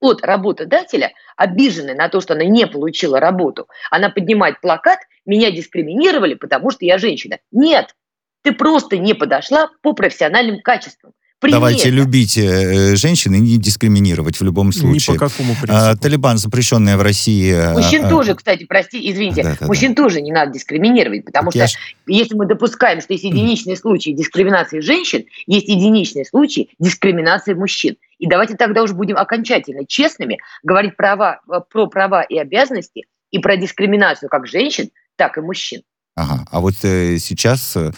[0.05, 6.35] от работодателя, обиженная на то, что она не получила работу, она поднимает плакат «Меня дискриминировали,
[6.35, 7.39] потому что я женщина».
[7.51, 7.95] Нет,
[8.43, 11.13] ты просто не подошла по профессиональным качествам.
[11.39, 11.57] Принято.
[11.57, 15.15] Давайте любить э, женщин и не дискриминировать в любом случае.
[15.15, 15.73] Ни по какому принципу.
[15.73, 17.53] А, Талибан, запрещенная в России...
[17.53, 20.03] Э, мужчин а, тоже, кстати, прости, извините, да, да, мужчин да.
[20.03, 21.81] тоже не надо дискриминировать, потому так что ж...
[22.07, 27.97] если мы допускаем, что есть единичные случаи дискриминации женщин, есть единичные случаи дискриминации мужчин.
[28.17, 33.39] И давайте тогда уже будем окончательно честными говорить права, э, про права и обязанности и
[33.39, 35.81] про дискриминацию как женщин, так и мужчин.
[36.15, 37.91] Ага, а вот э, сейчас э,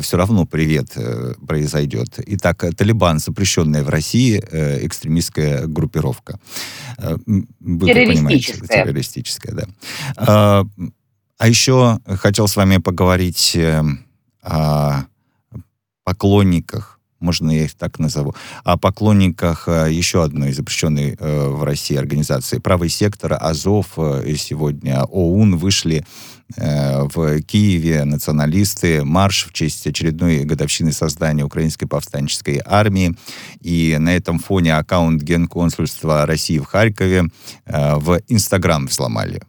[0.00, 2.18] все равно привет э, произойдет.
[2.26, 6.38] Итак, Талибан, запрещенная в России э, экстремистская группировка.
[6.98, 8.84] Э, вы террористическая.
[8.84, 9.64] террористическая, да.
[10.16, 10.66] А,
[11.38, 13.82] а еще хотел с вами поговорить э,
[14.42, 15.04] о
[16.04, 21.96] поклонниках можно я их так назову, о поклонниках э, еще одной запрещенной э, в России
[21.96, 23.94] организации «Правый сектор», «Азов».
[23.96, 26.04] Э, сегодня ОУН вышли
[26.56, 33.16] в Киеве националисты, марш в честь очередной годовщины создания Украинской повстанческой армии.
[33.60, 37.24] И на этом фоне аккаунт Генконсульства России в Харькове
[37.66, 39.42] в Инстаграм взломали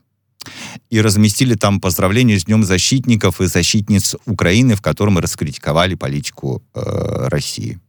[0.89, 7.27] и разместили там поздравления с Днем защитников и защитниц Украины, в котором раскритиковали политику э,
[7.27, 7.79] России.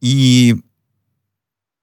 [0.00, 0.56] И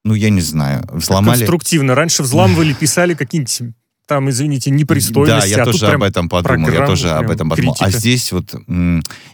[0.04, 1.40] ну, я не знаю, взломали...
[1.40, 1.96] Конструктивно.
[1.96, 3.74] Раньше взламывали, писали какие-нибудь
[4.08, 5.50] там, извините, непристойности.
[5.50, 6.70] Да, я а тоже об этом подумал.
[6.70, 7.74] Я тоже об этом подумал.
[7.80, 7.98] А критика.
[7.98, 8.54] А здесь вот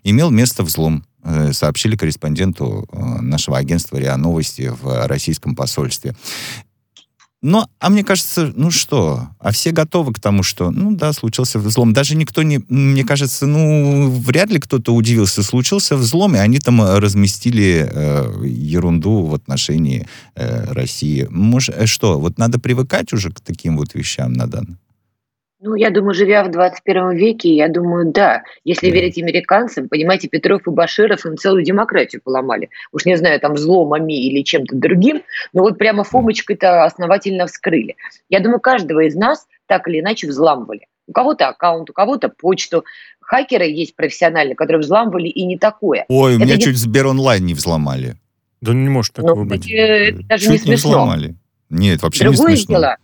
[0.04, 1.06] имел место взлом.
[1.24, 6.16] Э, сообщили корреспонденту э, нашего агентства РИА Новости в российском посольстве.
[7.42, 11.58] Но, а мне кажется, ну что, а все готовы к тому, что, ну да, случился
[11.58, 11.92] взлом.
[11.92, 15.42] Даже никто не, мне кажется, ну, вряд ли кто-то удивился.
[15.42, 21.26] Случился взлом, и они там разместили э, ерунду в отношении э, России.
[21.32, 24.78] Может, э, что, вот надо привыкать уже к таким вот вещам на данный
[25.62, 28.44] ну, я думаю, живя в 21 веке, я думаю, да.
[28.64, 28.92] Если mm.
[28.92, 32.70] верить американцам, понимаете, Петров и Баширов им целую демократию поломали.
[32.92, 35.22] Уж не знаю, там взломами или чем-то другим,
[35.54, 37.96] но вот прямо фомочкой-то основательно вскрыли.
[38.28, 40.88] Я думаю, каждого из нас так или иначе взламывали.
[41.08, 42.84] У кого-то аккаунт, у кого-то почту.
[43.20, 46.06] Хакеры есть профессиональные, которые взламывали и не такое.
[46.10, 46.80] Ой, у меня Это чуть не...
[46.80, 48.16] Сберонлайн не взломали.
[48.62, 49.70] Да не может такого ну, быть.
[49.70, 50.72] Это даже чуть не смешно.
[50.72, 51.36] Не взломали.
[51.70, 52.76] Нет, вообще Другое не смешно.
[52.76, 52.98] Дело,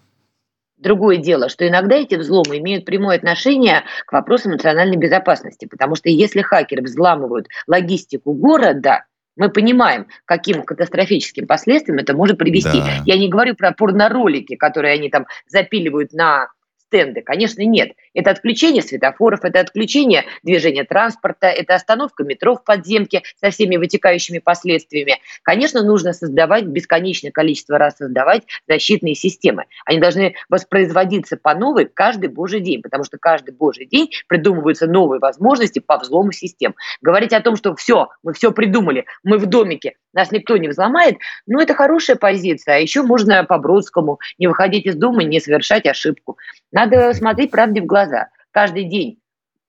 [0.77, 6.09] Другое дело, что иногда эти взломы имеют прямое отношение к вопросу национальной безопасности, потому что
[6.09, 12.79] если хакеры взламывают логистику города, мы понимаем, каким катастрофическим последствиям это может привести.
[12.79, 13.01] Да.
[13.05, 16.49] Я не говорю про порноролики, которые они там запиливают на
[16.87, 17.21] стенды?
[17.21, 17.91] Конечно, нет.
[18.17, 24.39] Это отключение светофоров, это отключение движения транспорта, это остановка метро в подземке со всеми вытекающими
[24.39, 25.19] последствиями.
[25.43, 29.65] Конечно, нужно создавать, бесконечное количество раз создавать защитные системы.
[29.85, 35.19] Они должны воспроизводиться по новой каждый божий день, потому что каждый божий день придумываются новые
[35.19, 36.73] возможности по взлому систем.
[37.03, 41.17] Говорить о том, что все, мы все придумали, мы в домике, нас никто не взломает,
[41.45, 42.75] ну, это хорошая позиция.
[42.75, 46.37] А еще можно по Бродскому не выходить из дома, не совершать ошибку.
[46.71, 48.06] Надо смотреть правде в глаза.
[48.51, 49.19] Каждый день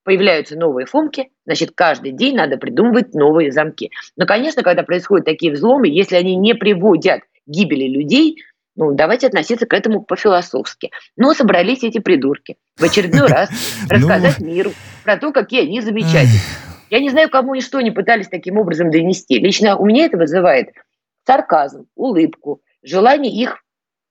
[0.05, 3.90] появляются новые фомки, значит, каждый день надо придумывать новые замки.
[4.16, 8.38] Но, конечно, когда происходят такие взломы, если они не приводят к гибели людей,
[8.74, 10.92] ну, давайте относиться к этому по-философски.
[11.16, 13.51] Но собрались эти придурки в очередной раз
[13.83, 13.96] ну.
[13.96, 14.70] рассказать миру
[15.05, 16.40] про то, какие они замечательные.
[16.88, 19.38] Я не знаю, кому и что они пытались таким образом донести.
[19.38, 20.68] Лично у меня это вызывает
[21.27, 23.62] сарказм, улыбку, желание их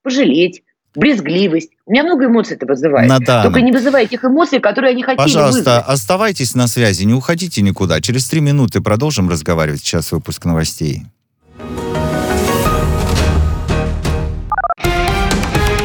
[0.03, 0.63] пожалеть,
[0.95, 1.69] брезгливость.
[1.85, 3.09] У меня много эмоций это вызывает.
[3.09, 3.43] Натана.
[3.43, 5.85] Только не вызывай тех эмоций, которые они хотели Пожалуйста, вызвать.
[5.87, 8.01] оставайтесь на связи, не уходите никуда.
[8.01, 9.81] Через три минуты продолжим разговаривать.
[9.81, 11.03] Сейчас выпуск новостей.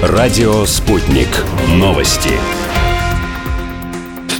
[0.02, 1.28] Радио «Спутник».
[1.68, 2.30] Новости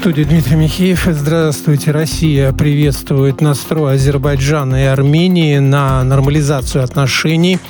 [0.02, 1.06] студии Дмитрий Михеев.
[1.08, 1.92] Здравствуйте.
[1.92, 7.60] Россия приветствует настрой Азербайджана и Армении на нормализацию отношений.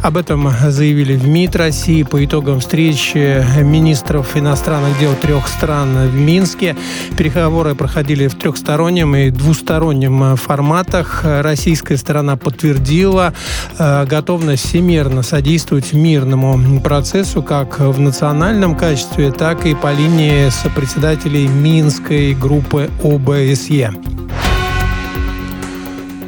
[0.00, 6.14] Об этом заявили в МИД России по итогам встречи министров иностранных дел трех стран в
[6.14, 6.74] Минске.
[7.18, 11.20] Переговоры проходили в трехстороннем и двустороннем форматах.
[11.22, 13.34] Российская сторона подтвердила
[13.78, 21.46] э, готовность всемирно содействовать мирному процессу как в национальном качестве, так и по линии сопредседателей
[21.46, 23.90] МИД Минской группы ОБСЕ.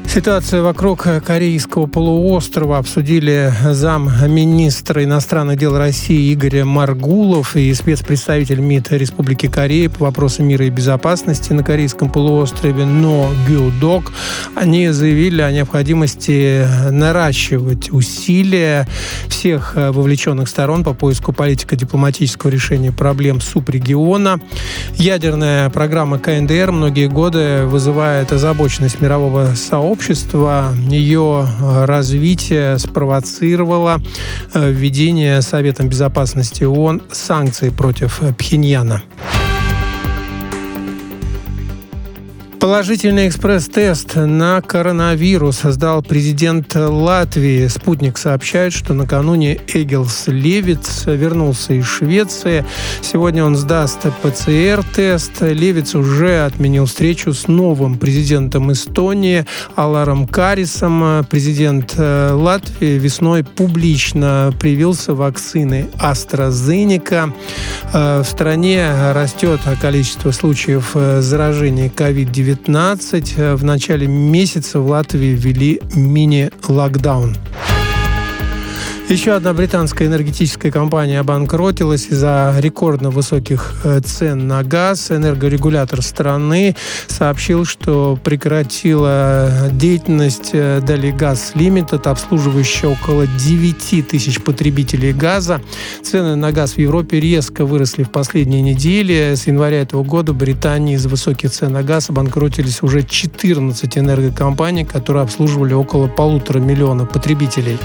[0.08, 9.46] Ситуация вокруг Корейского полуострова обсудили замминистра иностранных дел России Игорь Маргулов и спецпредставитель МИД Республики
[9.46, 14.12] Корея по вопросам мира и безопасности на Корейском полуострове Но Гюдок.
[14.54, 18.88] Они заявили о необходимости наращивать усилия
[19.28, 24.40] всех вовлеченных сторон по поиску политико-дипломатического решения проблем субрегиона.
[24.94, 34.02] Ядерная программа КНДР многие годы вызывает озабоченность мирового сообщества общества, ее э, развитие спровоцировало
[34.52, 39.02] э, введение Советом Безопасности ООН санкций против Пхеньяна.
[42.66, 47.68] Положительный экспресс-тест на коронавирус сдал президент Латвии.
[47.68, 52.66] Спутник сообщает, что накануне Эгелс Левиц вернулся из Швеции.
[53.02, 55.42] Сегодня он сдаст ПЦР-тест.
[55.42, 61.24] Левиц уже отменил встречу с новым президентом Эстонии Аларом Карисом.
[61.30, 67.32] Президент э, Латвии весной публично привился вакцины AstraZeneca.
[67.92, 74.88] Э, в стране растет количество случаев э, заражения COVID-19 19 э, в начале месяца в
[74.88, 77.36] Латвии ввели мини-локдаун.
[79.08, 85.12] Еще одна британская энергетическая компания обанкротилась из-за рекордно высоких э, цен на газ.
[85.12, 86.74] Энергорегулятор страны
[87.06, 95.62] сообщил, что прекратила деятельность э, Дали Газ Лимитед, обслуживающая около 9 тысяч потребителей газа.
[96.02, 99.34] Цены на газ в Европе резко выросли в последние недели.
[99.36, 104.84] С января этого года в Британии из-за высоких цен на газ обанкротились уже 14 энергокомпаний,
[104.84, 107.78] которые обслуживали около полутора миллиона потребителей.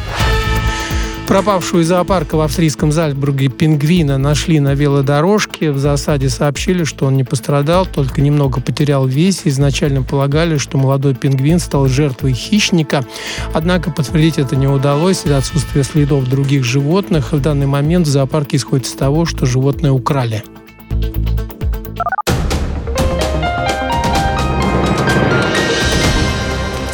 [1.32, 5.72] Пропавшую из зоопарка в австрийском Зальцбурге пингвина нашли на велодорожке.
[5.72, 9.44] В засаде сообщили, что он не пострадал, только немного потерял вес.
[9.46, 13.06] Изначально полагали, что молодой пингвин стал жертвой хищника.
[13.54, 17.32] Однако подтвердить это не удалось из-за отсутствия следов других животных.
[17.32, 20.44] В данный момент в зоопарке исходит из того, что животное украли.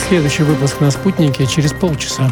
[0.08, 2.32] Следующий выпуск на «Спутнике» через полчаса.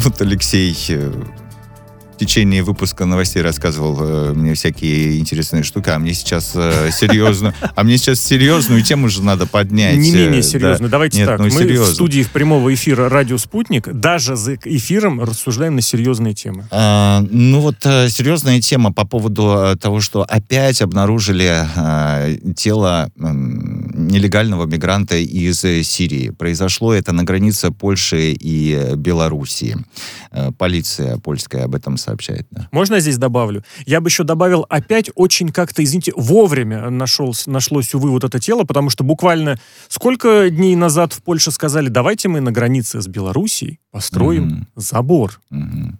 [0.00, 0.72] Вот Алексей
[2.18, 7.54] э, течение выпуска новостей рассказывал э, мне всякие интересные штуки, а мне сейчас э, серьезно,
[7.74, 9.96] а мне сейчас серьезную тему же надо поднять.
[9.96, 10.88] Не менее серьезно.
[10.88, 11.38] Давайте так.
[11.38, 16.66] Ну, Мы в студии прямого эфира «Радио Спутник» даже за эфиром рассуждаем на серьезные темы.
[16.70, 21.64] А, ну вот серьезная тема по поводу того, что опять обнаружили
[22.54, 26.30] тело нелегального мигранта из Сирии.
[26.30, 29.76] Произошло это на границе Польши и Белоруссии.
[30.58, 32.46] Полиция польская об этом сообщает.
[32.50, 32.68] Да.
[32.72, 33.64] Можно я здесь добавлю?
[33.86, 38.64] Я бы еще добавил опять очень как-то, извините, вовремя нашелось, нашлось, увы, вот это тело,
[38.64, 43.78] потому что буквально сколько дней назад в Польше сказали, давайте мы на границе с Белоруссией
[43.90, 44.66] построим mm-hmm.
[44.76, 45.40] забор.
[45.52, 45.92] Mm-hmm.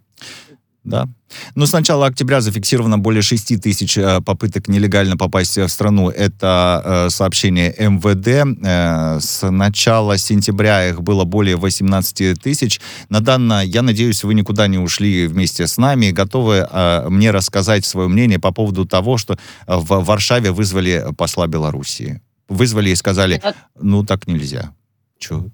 [0.88, 1.07] Да.
[1.55, 6.09] Но с начала октября зафиксировано более 6 тысяч э, попыток нелегально попасть в страну.
[6.09, 8.59] Это э, сообщение МВД.
[8.64, 12.81] Э, с начала сентября их было более 18 тысяч.
[13.11, 16.66] На данное, я надеюсь, вы никуда не ушли вместе с нами, готовы
[17.09, 22.22] мне рассказать свое мнение по поводу того, что в Варшаве вызвали посла Белоруссии.
[22.48, 23.42] Вызвали и сказали,
[23.79, 24.72] ну так нельзя.
[25.18, 25.51] Че?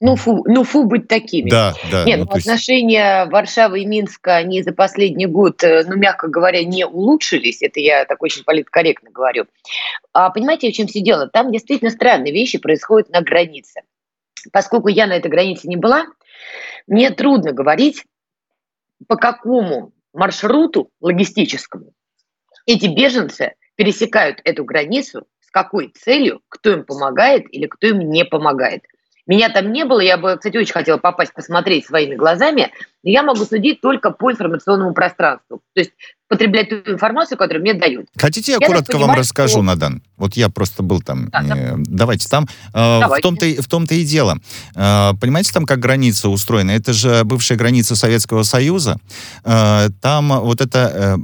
[0.00, 1.50] Ну фу, ну фу быть такими.
[1.50, 2.04] Да, да.
[2.04, 3.32] Нет, ну, ну, отношения есть...
[3.32, 7.62] Варшавы и Минска, они за последний год, э, ну, мягко говоря, не улучшились.
[7.62, 9.46] Это я так очень политкорректно говорю.
[10.12, 11.28] А понимаете, в чем все дело?
[11.28, 13.82] Там действительно странные вещи происходят на границе.
[14.52, 16.06] Поскольку я на этой границе не была,
[16.86, 18.04] мне трудно говорить,
[19.06, 21.92] по какому маршруту логистическому
[22.66, 28.24] эти беженцы пересекают эту границу, с какой целью, кто им помогает или кто им не
[28.24, 28.84] помогает.
[29.30, 32.72] Меня там не было, я бы, кстати, очень хотела попасть, посмотреть своими глазами,
[33.04, 35.60] но я могу судить только по информационному пространству.
[35.72, 35.92] То есть
[36.26, 38.08] потреблять ту информацию, которую мне дают.
[38.16, 39.62] Хотите, я, я коротко понимаю, вам расскажу, что...
[39.62, 40.02] Надан?
[40.16, 41.28] Вот я просто был там.
[41.28, 42.48] Да, э, давайте там.
[42.74, 43.20] Э, давайте.
[43.20, 44.36] В том-то, в том-то и дело.
[44.74, 46.72] Э, понимаете, там как граница устроена?
[46.72, 48.96] Это же бывшая граница Советского Союза.
[49.44, 51.20] Там вот эта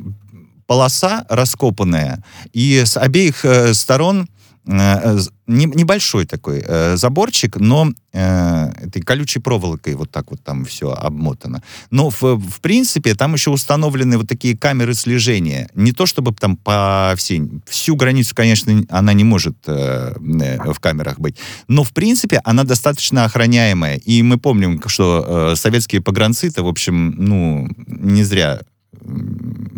[0.69, 4.29] полоса раскопанная, и с обеих сторон
[4.67, 11.63] небольшой такой э, заборчик, но э, этой колючей проволокой вот так вот там все обмотано.
[11.91, 15.69] Но в, в принципе там еще установлены вот такие камеры слежения.
[15.75, 17.43] Не то чтобы там по всей...
[17.67, 21.37] Всю границу, конечно, она не может э, э, в камерах быть.
[21.69, 23.97] Но в принципе она достаточно охраняемая.
[23.99, 28.63] И мы помним, что э, советские погранцы-то, в общем, ну, не зря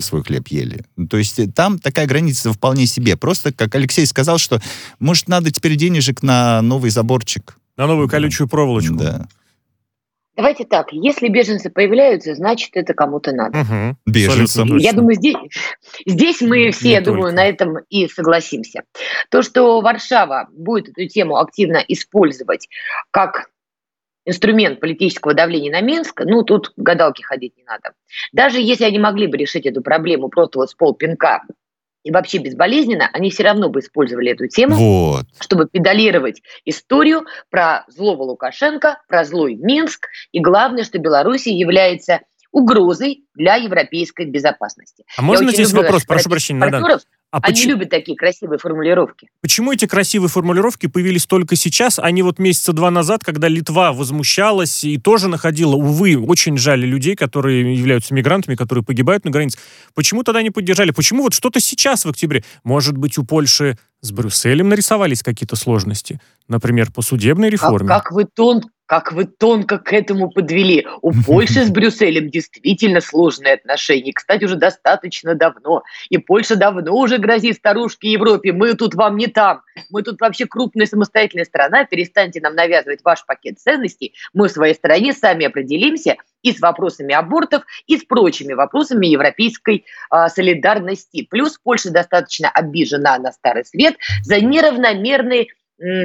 [0.00, 0.84] свой хлеб ели.
[1.10, 3.16] То есть э, там такая граница вполне себе.
[3.16, 4.60] Просто, как Алексей сказал, что,
[5.00, 7.58] может, надо теперь денежек на новый заборчик.
[7.76, 8.94] На новую колючую проволочку.
[8.94, 9.26] Да.
[10.38, 13.58] Давайте так, если беженцы появляются, значит, это кому-то надо.
[13.58, 13.96] Угу.
[14.06, 14.76] Беженцам.
[14.76, 15.34] Я думаю, здесь,
[16.06, 18.84] здесь мы все, я думаю, на этом и согласимся.
[19.30, 22.68] То, что Варшава будет эту тему активно использовать
[23.10, 23.50] как
[24.28, 27.92] инструмент политического давления на Минск, ну, тут гадалки ходить не надо.
[28.32, 31.42] Даже если они могли бы решить эту проблему просто вот с полпинка
[32.04, 35.26] и вообще безболезненно, они все равно бы использовали эту тему, вот.
[35.40, 42.20] чтобы педалировать историю про злого Лукашенко, про злой Минск, и главное, что Беларусь является
[42.52, 45.04] угрозой для европейской безопасности.
[45.16, 46.82] А можно здесь вопрос, прошу прощения, Надан?
[47.30, 47.74] А Они почему...
[47.74, 49.28] любят такие красивые формулировки.
[49.42, 53.92] Почему эти красивые формулировки появились только сейчас, а не вот месяца два назад, когда Литва
[53.92, 59.58] возмущалась и тоже находила, увы, очень жаль людей, которые являются мигрантами, которые погибают на границе.
[59.94, 60.90] Почему тогда не поддержали?
[60.90, 62.44] Почему вот что-то сейчас в октябре?
[62.64, 66.20] Может быть, у Польши с Брюсселем нарисовались какие-то сложности?
[66.48, 67.88] Например, по судебной реформе?
[67.88, 70.86] Как, как вы тон, как вы тонко к этому подвели.
[71.02, 74.12] У Польши с Брюсселем действительно сложные отношения.
[74.14, 75.82] Кстати, уже достаточно давно.
[76.08, 78.52] И Польша давно уже грозит старушке Европе.
[78.52, 79.60] Мы тут вам не там.
[79.90, 81.84] Мы тут вообще крупная самостоятельная страна.
[81.84, 84.14] Перестаньте нам навязывать ваш пакет ценностей.
[84.32, 89.84] Мы в своей стране сами определимся и с вопросами абортов, и с прочими вопросами европейской
[90.10, 91.26] э, солидарности.
[91.28, 95.48] Плюс Польша достаточно обижена на Старый Свет за неравномерные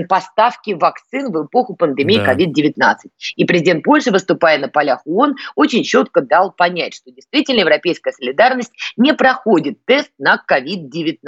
[0.07, 2.33] поставки вакцин в эпоху пандемии да.
[2.33, 2.95] COVID-19.
[3.35, 8.71] И президент Польши, выступая на полях ООН, очень четко дал понять, что действительно европейская солидарность
[8.97, 11.21] не проходит тест на COVID-19.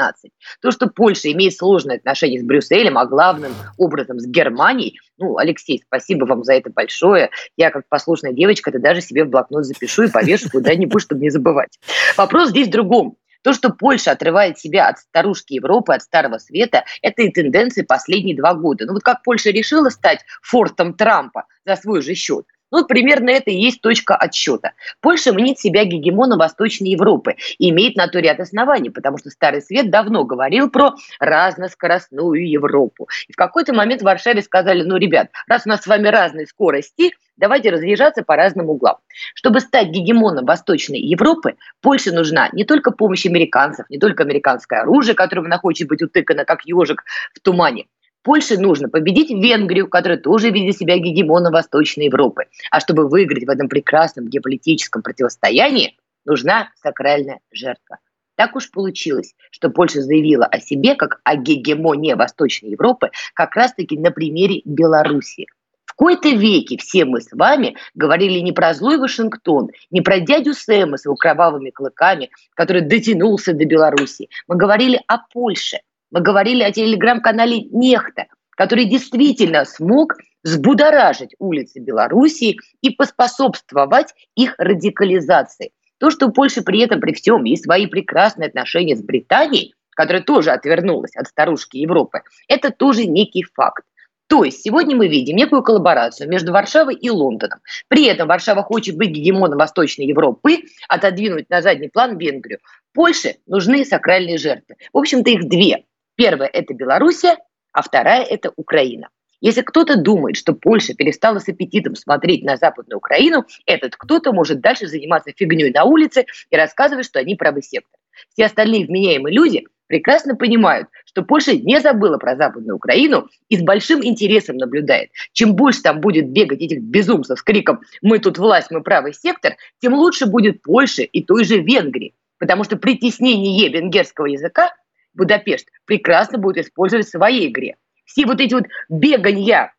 [0.62, 5.82] То, что Польша имеет сложные отношения с Брюсселем, а главным образом с Германией, ну, Алексей,
[5.86, 7.30] спасибо вам за это большое.
[7.58, 11.30] Я, как послушная девочка, это даже себе в блокнот запишу и повешу куда-нибудь, чтобы не
[11.30, 11.80] забывать.
[12.18, 13.18] Вопрос здесь в другом.
[13.46, 18.36] То, что Польша отрывает себя от старушки Европы, от Старого Света, это и тенденции последние
[18.36, 18.88] два года.
[18.88, 23.52] Ну вот как Польша решила стать фортом Трампа за свой же счет, ну, примерно это
[23.52, 24.74] и есть точка отсчета.
[25.00, 29.62] Польша мнит себя гегемоном Восточной Европы и имеет на то ряд оснований, потому что Старый
[29.62, 33.08] Свет давно говорил про разноскоростную Европу.
[33.28, 36.48] И в какой-то момент в Варшаве сказали, ну, ребят, раз у нас с вами разные
[36.48, 38.98] скорости, давайте разъезжаться по разным углам.
[39.34, 45.16] Чтобы стать гегемоном Восточной Европы, Польше нужна не только помощь американцев, не только американское оружие,
[45.16, 47.03] которым она хочет быть утыкана, как ежик
[47.34, 47.86] в тумане.
[48.24, 52.45] Польше нужно победить Венгрию, которая тоже видит себя гегемоном Восточной Европы.
[52.72, 55.95] А чтобы выиграть в этом прекрасном геополитическом противостоянии,
[56.26, 57.99] нужна сакральная жертва.
[58.36, 63.97] Так уж получилось, что Польша заявила о себе как о гегемонии Восточной Европы как раз-таки
[63.97, 65.47] на примере Белоруссии.
[65.96, 70.98] Кои-то веке все мы с вами говорили не про злой Вашингтон, не про дядю Сэма
[70.98, 74.30] с его кровавыми клыками, который дотянулся до Белоруссии.
[74.48, 75.80] Мы говорили о Польше.
[76.12, 85.72] Мы говорили о телеграм-канале «Нехта», который действительно смог взбудоражить улицы Белоруссии и поспособствовать их радикализации.
[85.98, 90.24] То, что у Польши при этом, при всем, есть свои прекрасные отношения с Британией, которая
[90.24, 93.84] тоже отвернулась от старушки Европы, это тоже некий факт.
[94.28, 97.59] То есть сегодня мы видим некую коллаборацию между Варшавой и Лондоном.
[97.88, 102.59] При этом Варшава хочет быть гегемоном Восточной Европы, отодвинуть на задний план Венгрию.
[102.93, 104.76] Польше нужны сакральные жертвы.
[104.93, 105.86] В общем-то, их две.
[106.15, 107.38] Первая– это Белоруссия,
[107.71, 109.09] а вторая– это Украина.
[109.42, 114.62] Если кто-то думает, что Польша перестала с аппетитом смотреть на Западную Украину, этот кто-то может
[114.62, 118.00] дальше заниматься фигней на улице и рассказывать, что они правый сектор.
[118.34, 123.62] Все остальные вменяемые люди прекрасно понимают, что Польша не забыла про Западную Украину и с
[123.62, 125.12] большим интересом наблюдает.
[125.34, 129.56] Чем больше там будет бегать этих безумцев с криком «Мы тут власть, мы правый сектор»,
[129.80, 132.16] тем лучше будет Польше и той же Венгрии.
[132.38, 134.74] Потому что притеснение венгерского языка
[135.14, 139.74] Будапешт прекрасно будет использовать в своей игре все вот эти вот бегания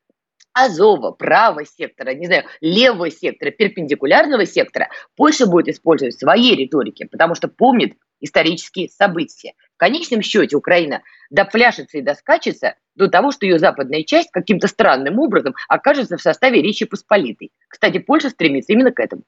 [0.52, 7.06] Азова, правого сектора, не знаю, левого сектора, перпендикулярного сектора, Польша будет использовать в своей риторике,
[7.06, 9.52] потому что помнит исторические события.
[9.74, 15.18] В конечном счете Украина допляшется и доскачется до того, что ее западная часть каким-то странным
[15.18, 17.52] образом окажется в составе Речи Посполитой.
[17.68, 19.24] Кстати, Польша стремится именно к этому.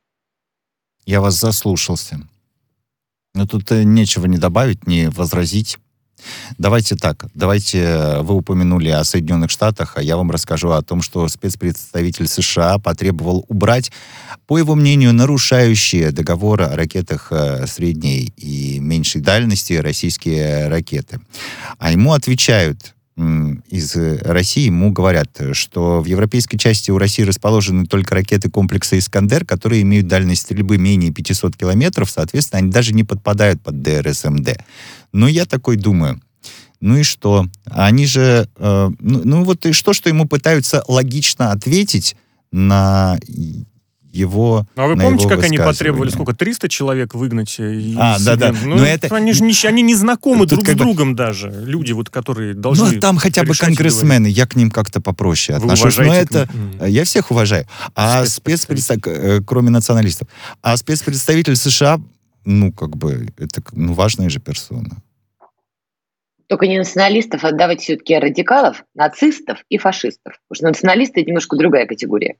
[1.05, 2.16] Я вас заслушался.
[3.34, 5.76] Но тут э, нечего не добавить, не возразить.
[6.58, 11.02] Давайте так, давайте, э, вы упомянули о Соединенных Штатах, а я вам расскажу о том,
[11.02, 13.92] что спецпредставитель США потребовал убрать,
[14.46, 21.20] по его мнению, нарушающие договор о ракетах э, средней и меньшей дальности российские ракеты.
[21.78, 22.94] А ему отвечают
[23.68, 29.44] из России ему говорят, что в европейской части у России расположены только ракеты комплекса «Искандер»,
[29.44, 34.60] которые имеют дальность стрельбы менее 500 километров, соответственно, они даже не подпадают под ДРСМД.
[35.12, 36.20] Но я такой думаю,
[36.80, 37.46] ну и что?
[37.64, 42.16] Они же, э, ну, ну вот и что, что ему пытаются логично ответить
[42.52, 43.18] на
[44.12, 47.59] его А вы помните, как они потребовали, сколько, 300 человек выгнать?
[47.96, 48.54] А, да-да.
[48.64, 49.14] Ну, Но это...
[49.14, 51.16] Они же не, они не знакомы Тут друг с другом бы...
[51.16, 55.59] даже, люди, вот, которые должны Ну, там хотя бы конгрессмены, я к ним как-то попроще
[55.59, 55.98] вы отношусь.
[55.98, 56.48] Но это...
[56.86, 57.66] Я всех уважаю.
[57.94, 60.28] А спецпредставитель, э, кроме националистов.
[60.62, 62.00] А спецпредставитель США,
[62.44, 65.02] ну, как бы, это ну, важная же персона.
[66.48, 70.40] Только не националистов, а давайте все-таки радикалов, нацистов и фашистов.
[70.48, 72.36] Потому что националисты– это немножко другая категория.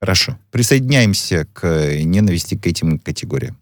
[0.00, 0.38] Хорошо.
[0.50, 3.58] Присоединяемся к э, ненависти к этим категориям.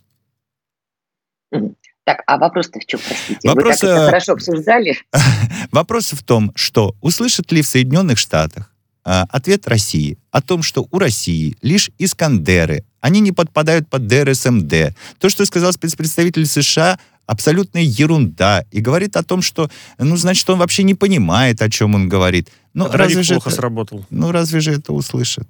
[2.05, 3.49] Так, а вопрос-то в чем, простите?
[3.49, 4.99] Вопрос, Вы так это хорошо обсуждали?
[5.72, 8.70] Вопрос в том, что услышат ли в Соединенных Штатах
[9.05, 14.95] а, ответ России о том, что у России лишь Искандеры, они не подпадают под ДРСМД.
[15.18, 18.64] То, что сказал спецпредставитель США, абсолютная ерунда.
[18.70, 22.51] И говорит о том, что, ну, значит, он вообще не понимает, о чем он говорит.
[22.74, 24.07] Ну, разве же плохо это, сработал.
[24.11, 25.49] Ну, разве же это услышат?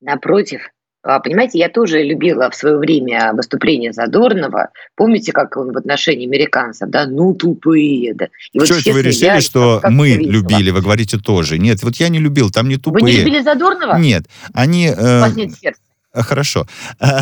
[0.00, 0.60] Напротив,
[1.02, 4.68] а, Понимаете, я тоже любила в свое время выступление Задорнова.
[4.96, 8.28] Помните, как он в отношении американцев, да, ну тупые, да.
[8.52, 10.70] И вот что это вы решили, я, что мы любили?
[10.70, 11.58] Вы говорите тоже.
[11.58, 13.02] Нет, вот я не любил, там не тупые.
[13.02, 13.96] Вы не любили Задорнова?
[13.98, 14.88] Нет, они...
[14.88, 15.80] Э, У вас нет сердца.
[16.12, 16.66] Э, хорошо.
[17.00, 17.20] Э,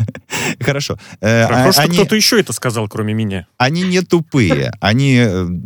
[0.60, 0.96] хорошо.
[1.20, 3.46] Э, Хорошо, что кто-то еще это сказал, кроме меня.
[3.58, 4.72] Они не тупые.
[4.80, 5.22] Они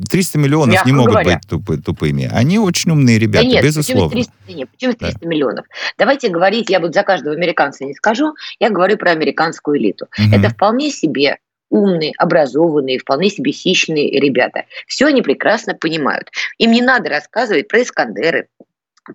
[0.09, 2.29] 300 миллионов не могут быть тупыми.
[2.33, 4.09] Они очень умные ребята, безусловно.
[4.09, 5.67] Почему 300, нет, почему 300 миллионов?
[5.99, 10.07] Давайте говорить, я вот за каждого американца не скажу, я говорю про американскую элиту.
[10.33, 11.39] Это вполне себе
[11.69, 14.64] умные, образованные, вполне себе хищные ребята.
[14.87, 16.31] Все они прекрасно понимают.
[16.59, 18.49] Им не надо рассказывать про Искандеры,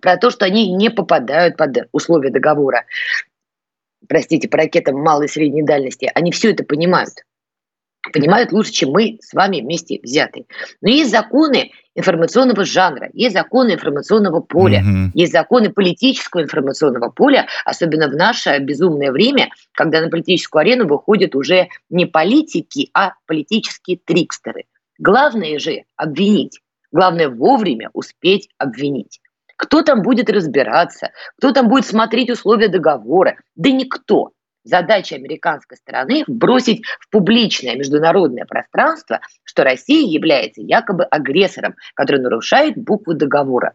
[0.00, 2.84] про то, что они не попадают под условия договора
[4.08, 7.14] простите, по ракетам малой и средней дальности, они все это понимают.
[8.12, 10.46] Понимают лучше, чем мы с вами вместе взятые.
[10.80, 15.10] Но есть законы информационного жанра, есть законы информационного поля, mm-hmm.
[15.14, 21.36] есть законы политического информационного поля, особенно в наше безумное время, когда на политическую арену выходят
[21.36, 24.64] уже не политики, а политические трикстеры.
[24.98, 26.58] Главное же обвинить.
[26.90, 29.20] Главное вовремя успеть обвинить.
[29.62, 31.12] Кто там будет разбираться?
[31.38, 33.36] Кто там будет смотреть условия договора?
[33.54, 34.32] Да никто.
[34.64, 42.76] Задача американской стороны– вбросить в публичное международное пространство, что Россия является якобы агрессором, который нарушает
[42.76, 43.74] букву договора.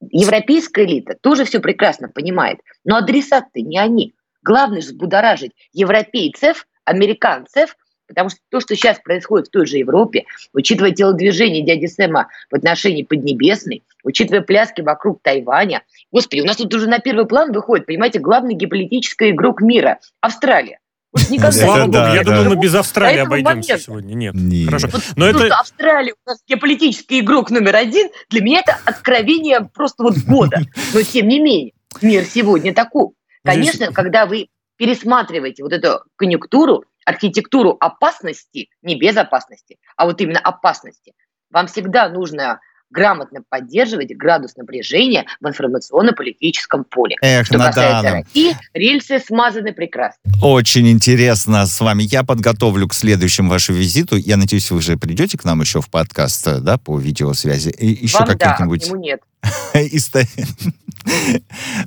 [0.00, 4.14] Европейская элита тоже все прекрасно понимает, но адресат-то не они.
[4.42, 7.74] Главное же взбудоражить европейцев, американцев,
[8.06, 12.54] потому что то, что сейчас происходит в той же Европе, учитывая телодвижение дяди Сэма в
[12.54, 15.82] отношении Поднебесной, учитывая пляски вокруг Тайваня,
[16.12, 20.78] господи, у нас тут уже на первый план выходит, понимаете, главный геополитический игрок мира– Австралия.
[21.12, 24.14] Вот никогда Слава Богу, я думал, мы без Австралии обойдемся сегодня.
[24.14, 24.66] Нет, Нет.
[24.66, 24.88] хорошо.
[24.92, 25.54] Вот, Но это...
[25.54, 28.08] Австралия у нас геополитический игрок номер один.
[28.28, 30.60] Для меня это откровение просто вот года.
[30.94, 33.12] Но тем не менее, мир сегодня таков.
[33.44, 33.94] Конечно, Здесь...
[33.94, 41.14] когда вы пересматриваете вот эту конъюнктуру, архитектуру опасности, не безопасности, а вот именно опасности,
[41.50, 47.16] вам всегда нужно грамотно поддерживать градус напряжения в информационно-политическом поле.
[47.20, 48.12] Эх, Что касается.
[48.12, 50.20] России, рельсы смазаны прекрасно.
[50.42, 52.04] Очень интересно с вами.
[52.04, 54.16] Я подготовлю к следующему вашему визиту.
[54.16, 57.70] Я надеюсь, вы же придете к нам еще в подкаст, да, по видеосвязи.
[57.70, 58.82] И еще Вам как-нибудь.
[58.82, 59.20] Да, ему нет.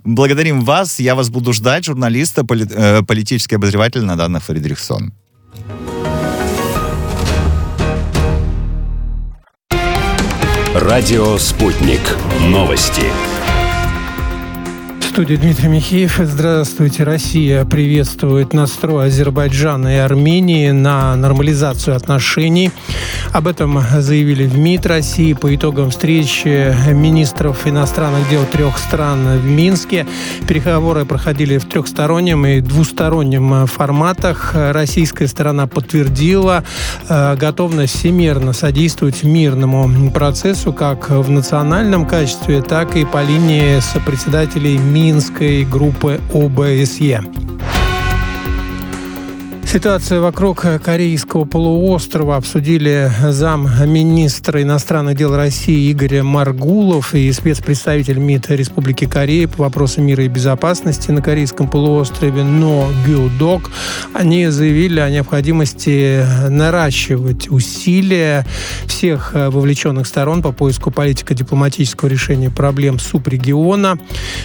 [0.03, 0.99] Благодарим вас.
[0.99, 5.13] Я вас буду ждать, журналиста, э, политический обозреватель Надана Фридрихсон.
[10.73, 12.01] Радио «Спутник».
[12.47, 13.03] Новости
[15.19, 16.17] студии Дмитрий Михеев.
[16.23, 17.03] Здравствуйте.
[17.03, 22.71] Россия приветствует настрой Азербайджана и Армении на нормализацию отношений.
[23.33, 29.45] Об этом заявили в МИД России по итогам встречи министров иностранных дел трех стран в
[29.45, 30.07] Минске.
[30.47, 34.53] Переговоры проходили в трехстороннем и двустороннем форматах.
[34.53, 36.63] Российская сторона подтвердила
[37.09, 44.77] э, готовность всемирно содействовать мирному процессу как в национальном качестве, так и по линии сопредседателей
[44.77, 47.23] МИД Минской группы ОБСЕ.
[49.71, 59.05] Ситуацию вокруг Корейского полуострова обсудили замминистра иностранных дел России Игорь Маргулов и спецпредставитель МИД Республики
[59.05, 63.69] Корея по вопросам мира и безопасности на Корейском полуострове Но Гюдок.
[64.15, 68.47] Они заявили о необходимости наращивать усилия
[68.87, 73.99] всех вовлеченных сторон по поиску политико-дипломатического решения проблем субрегиона.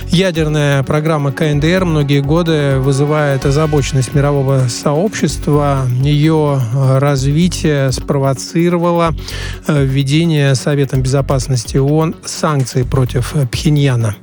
[0.09, 9.14] Ядерная программа КНДР многие годы вызывает озабоченность мирового сообщества общества, ее э, развитие спровоцировало
[9.68, 14.16] э, введение Советом Безопасности ООН санкций против Пхеньяна.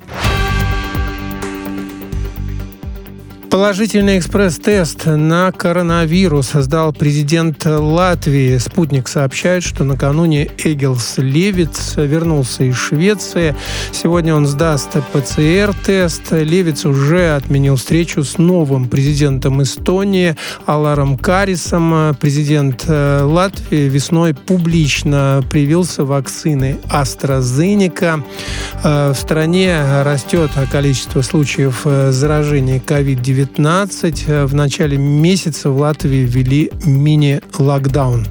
[3.52, 8.58] Положительный экспресс-тест на коронавирус сдал президент Латвии.
[8.58, 13.54] Спутник сообщает, что накануне Эгилс Левиц вернулся из Швеции.
[13.91, 16.32] Сегодня он сдаст ПЦР-тест.
[16.32, 22.16] Левиц уже отменил встречу с новым президентом Эстонии Аларом Карисом.
[22.22, 28.24] Президент э, Латвии весной публично привился вакцины AstraZeneca.
[28.82, 35.79] Э, в стране растет количество случаев э, заражения COVID-19 19 э, в начале месяца в
[35.79, 38.27] Латвии ввели мини-локдаун.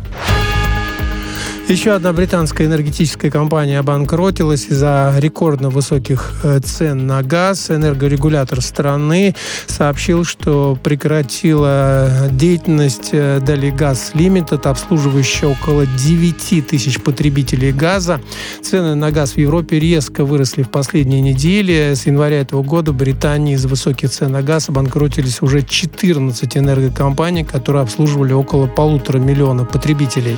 [1.71, 7.71] Еще одна британская энергетическая компания обанкротилась из-за рекордно высоких э, цен на газ.
[7.71, 9.37] Энергорегулятор страны
[9.69, 18.21] сообщил, что прекратила деятельность э, Дали Газ Лимитед, обслуживающая около 9 тысяч потребителей газа.
[18.65, 21.95] Цены на газ в Европе резко выросли в последние недели.
[21.95, 27.45] С января этого года в Британии из-за высоких цен на газ обанкротились уже 14 энергокомпаний,
[27.45, 30.37] которые обслуживали около полутора миллиона потребителей.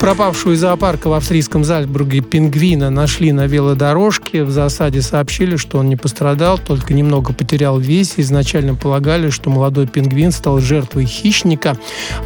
[0.00, 4.44] Пропавшую из зоопарка в австрийском Зальцбурге пингвина нашли на велодорожке.
[4.44, 8.14] В засаде сообщили, что он не пострадал, только немного потерял вес.
[8.16, 11.76] Изначально полагали, что молодой пингвин стал жертвой хищника.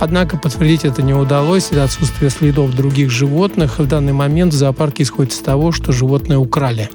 [0.01, 3.79] Однако подтвердить это не удалось из-за отсутствия следов других животных.
[3.79, 6.91] В данный момент в зоопарке исходит из того, что животное украли.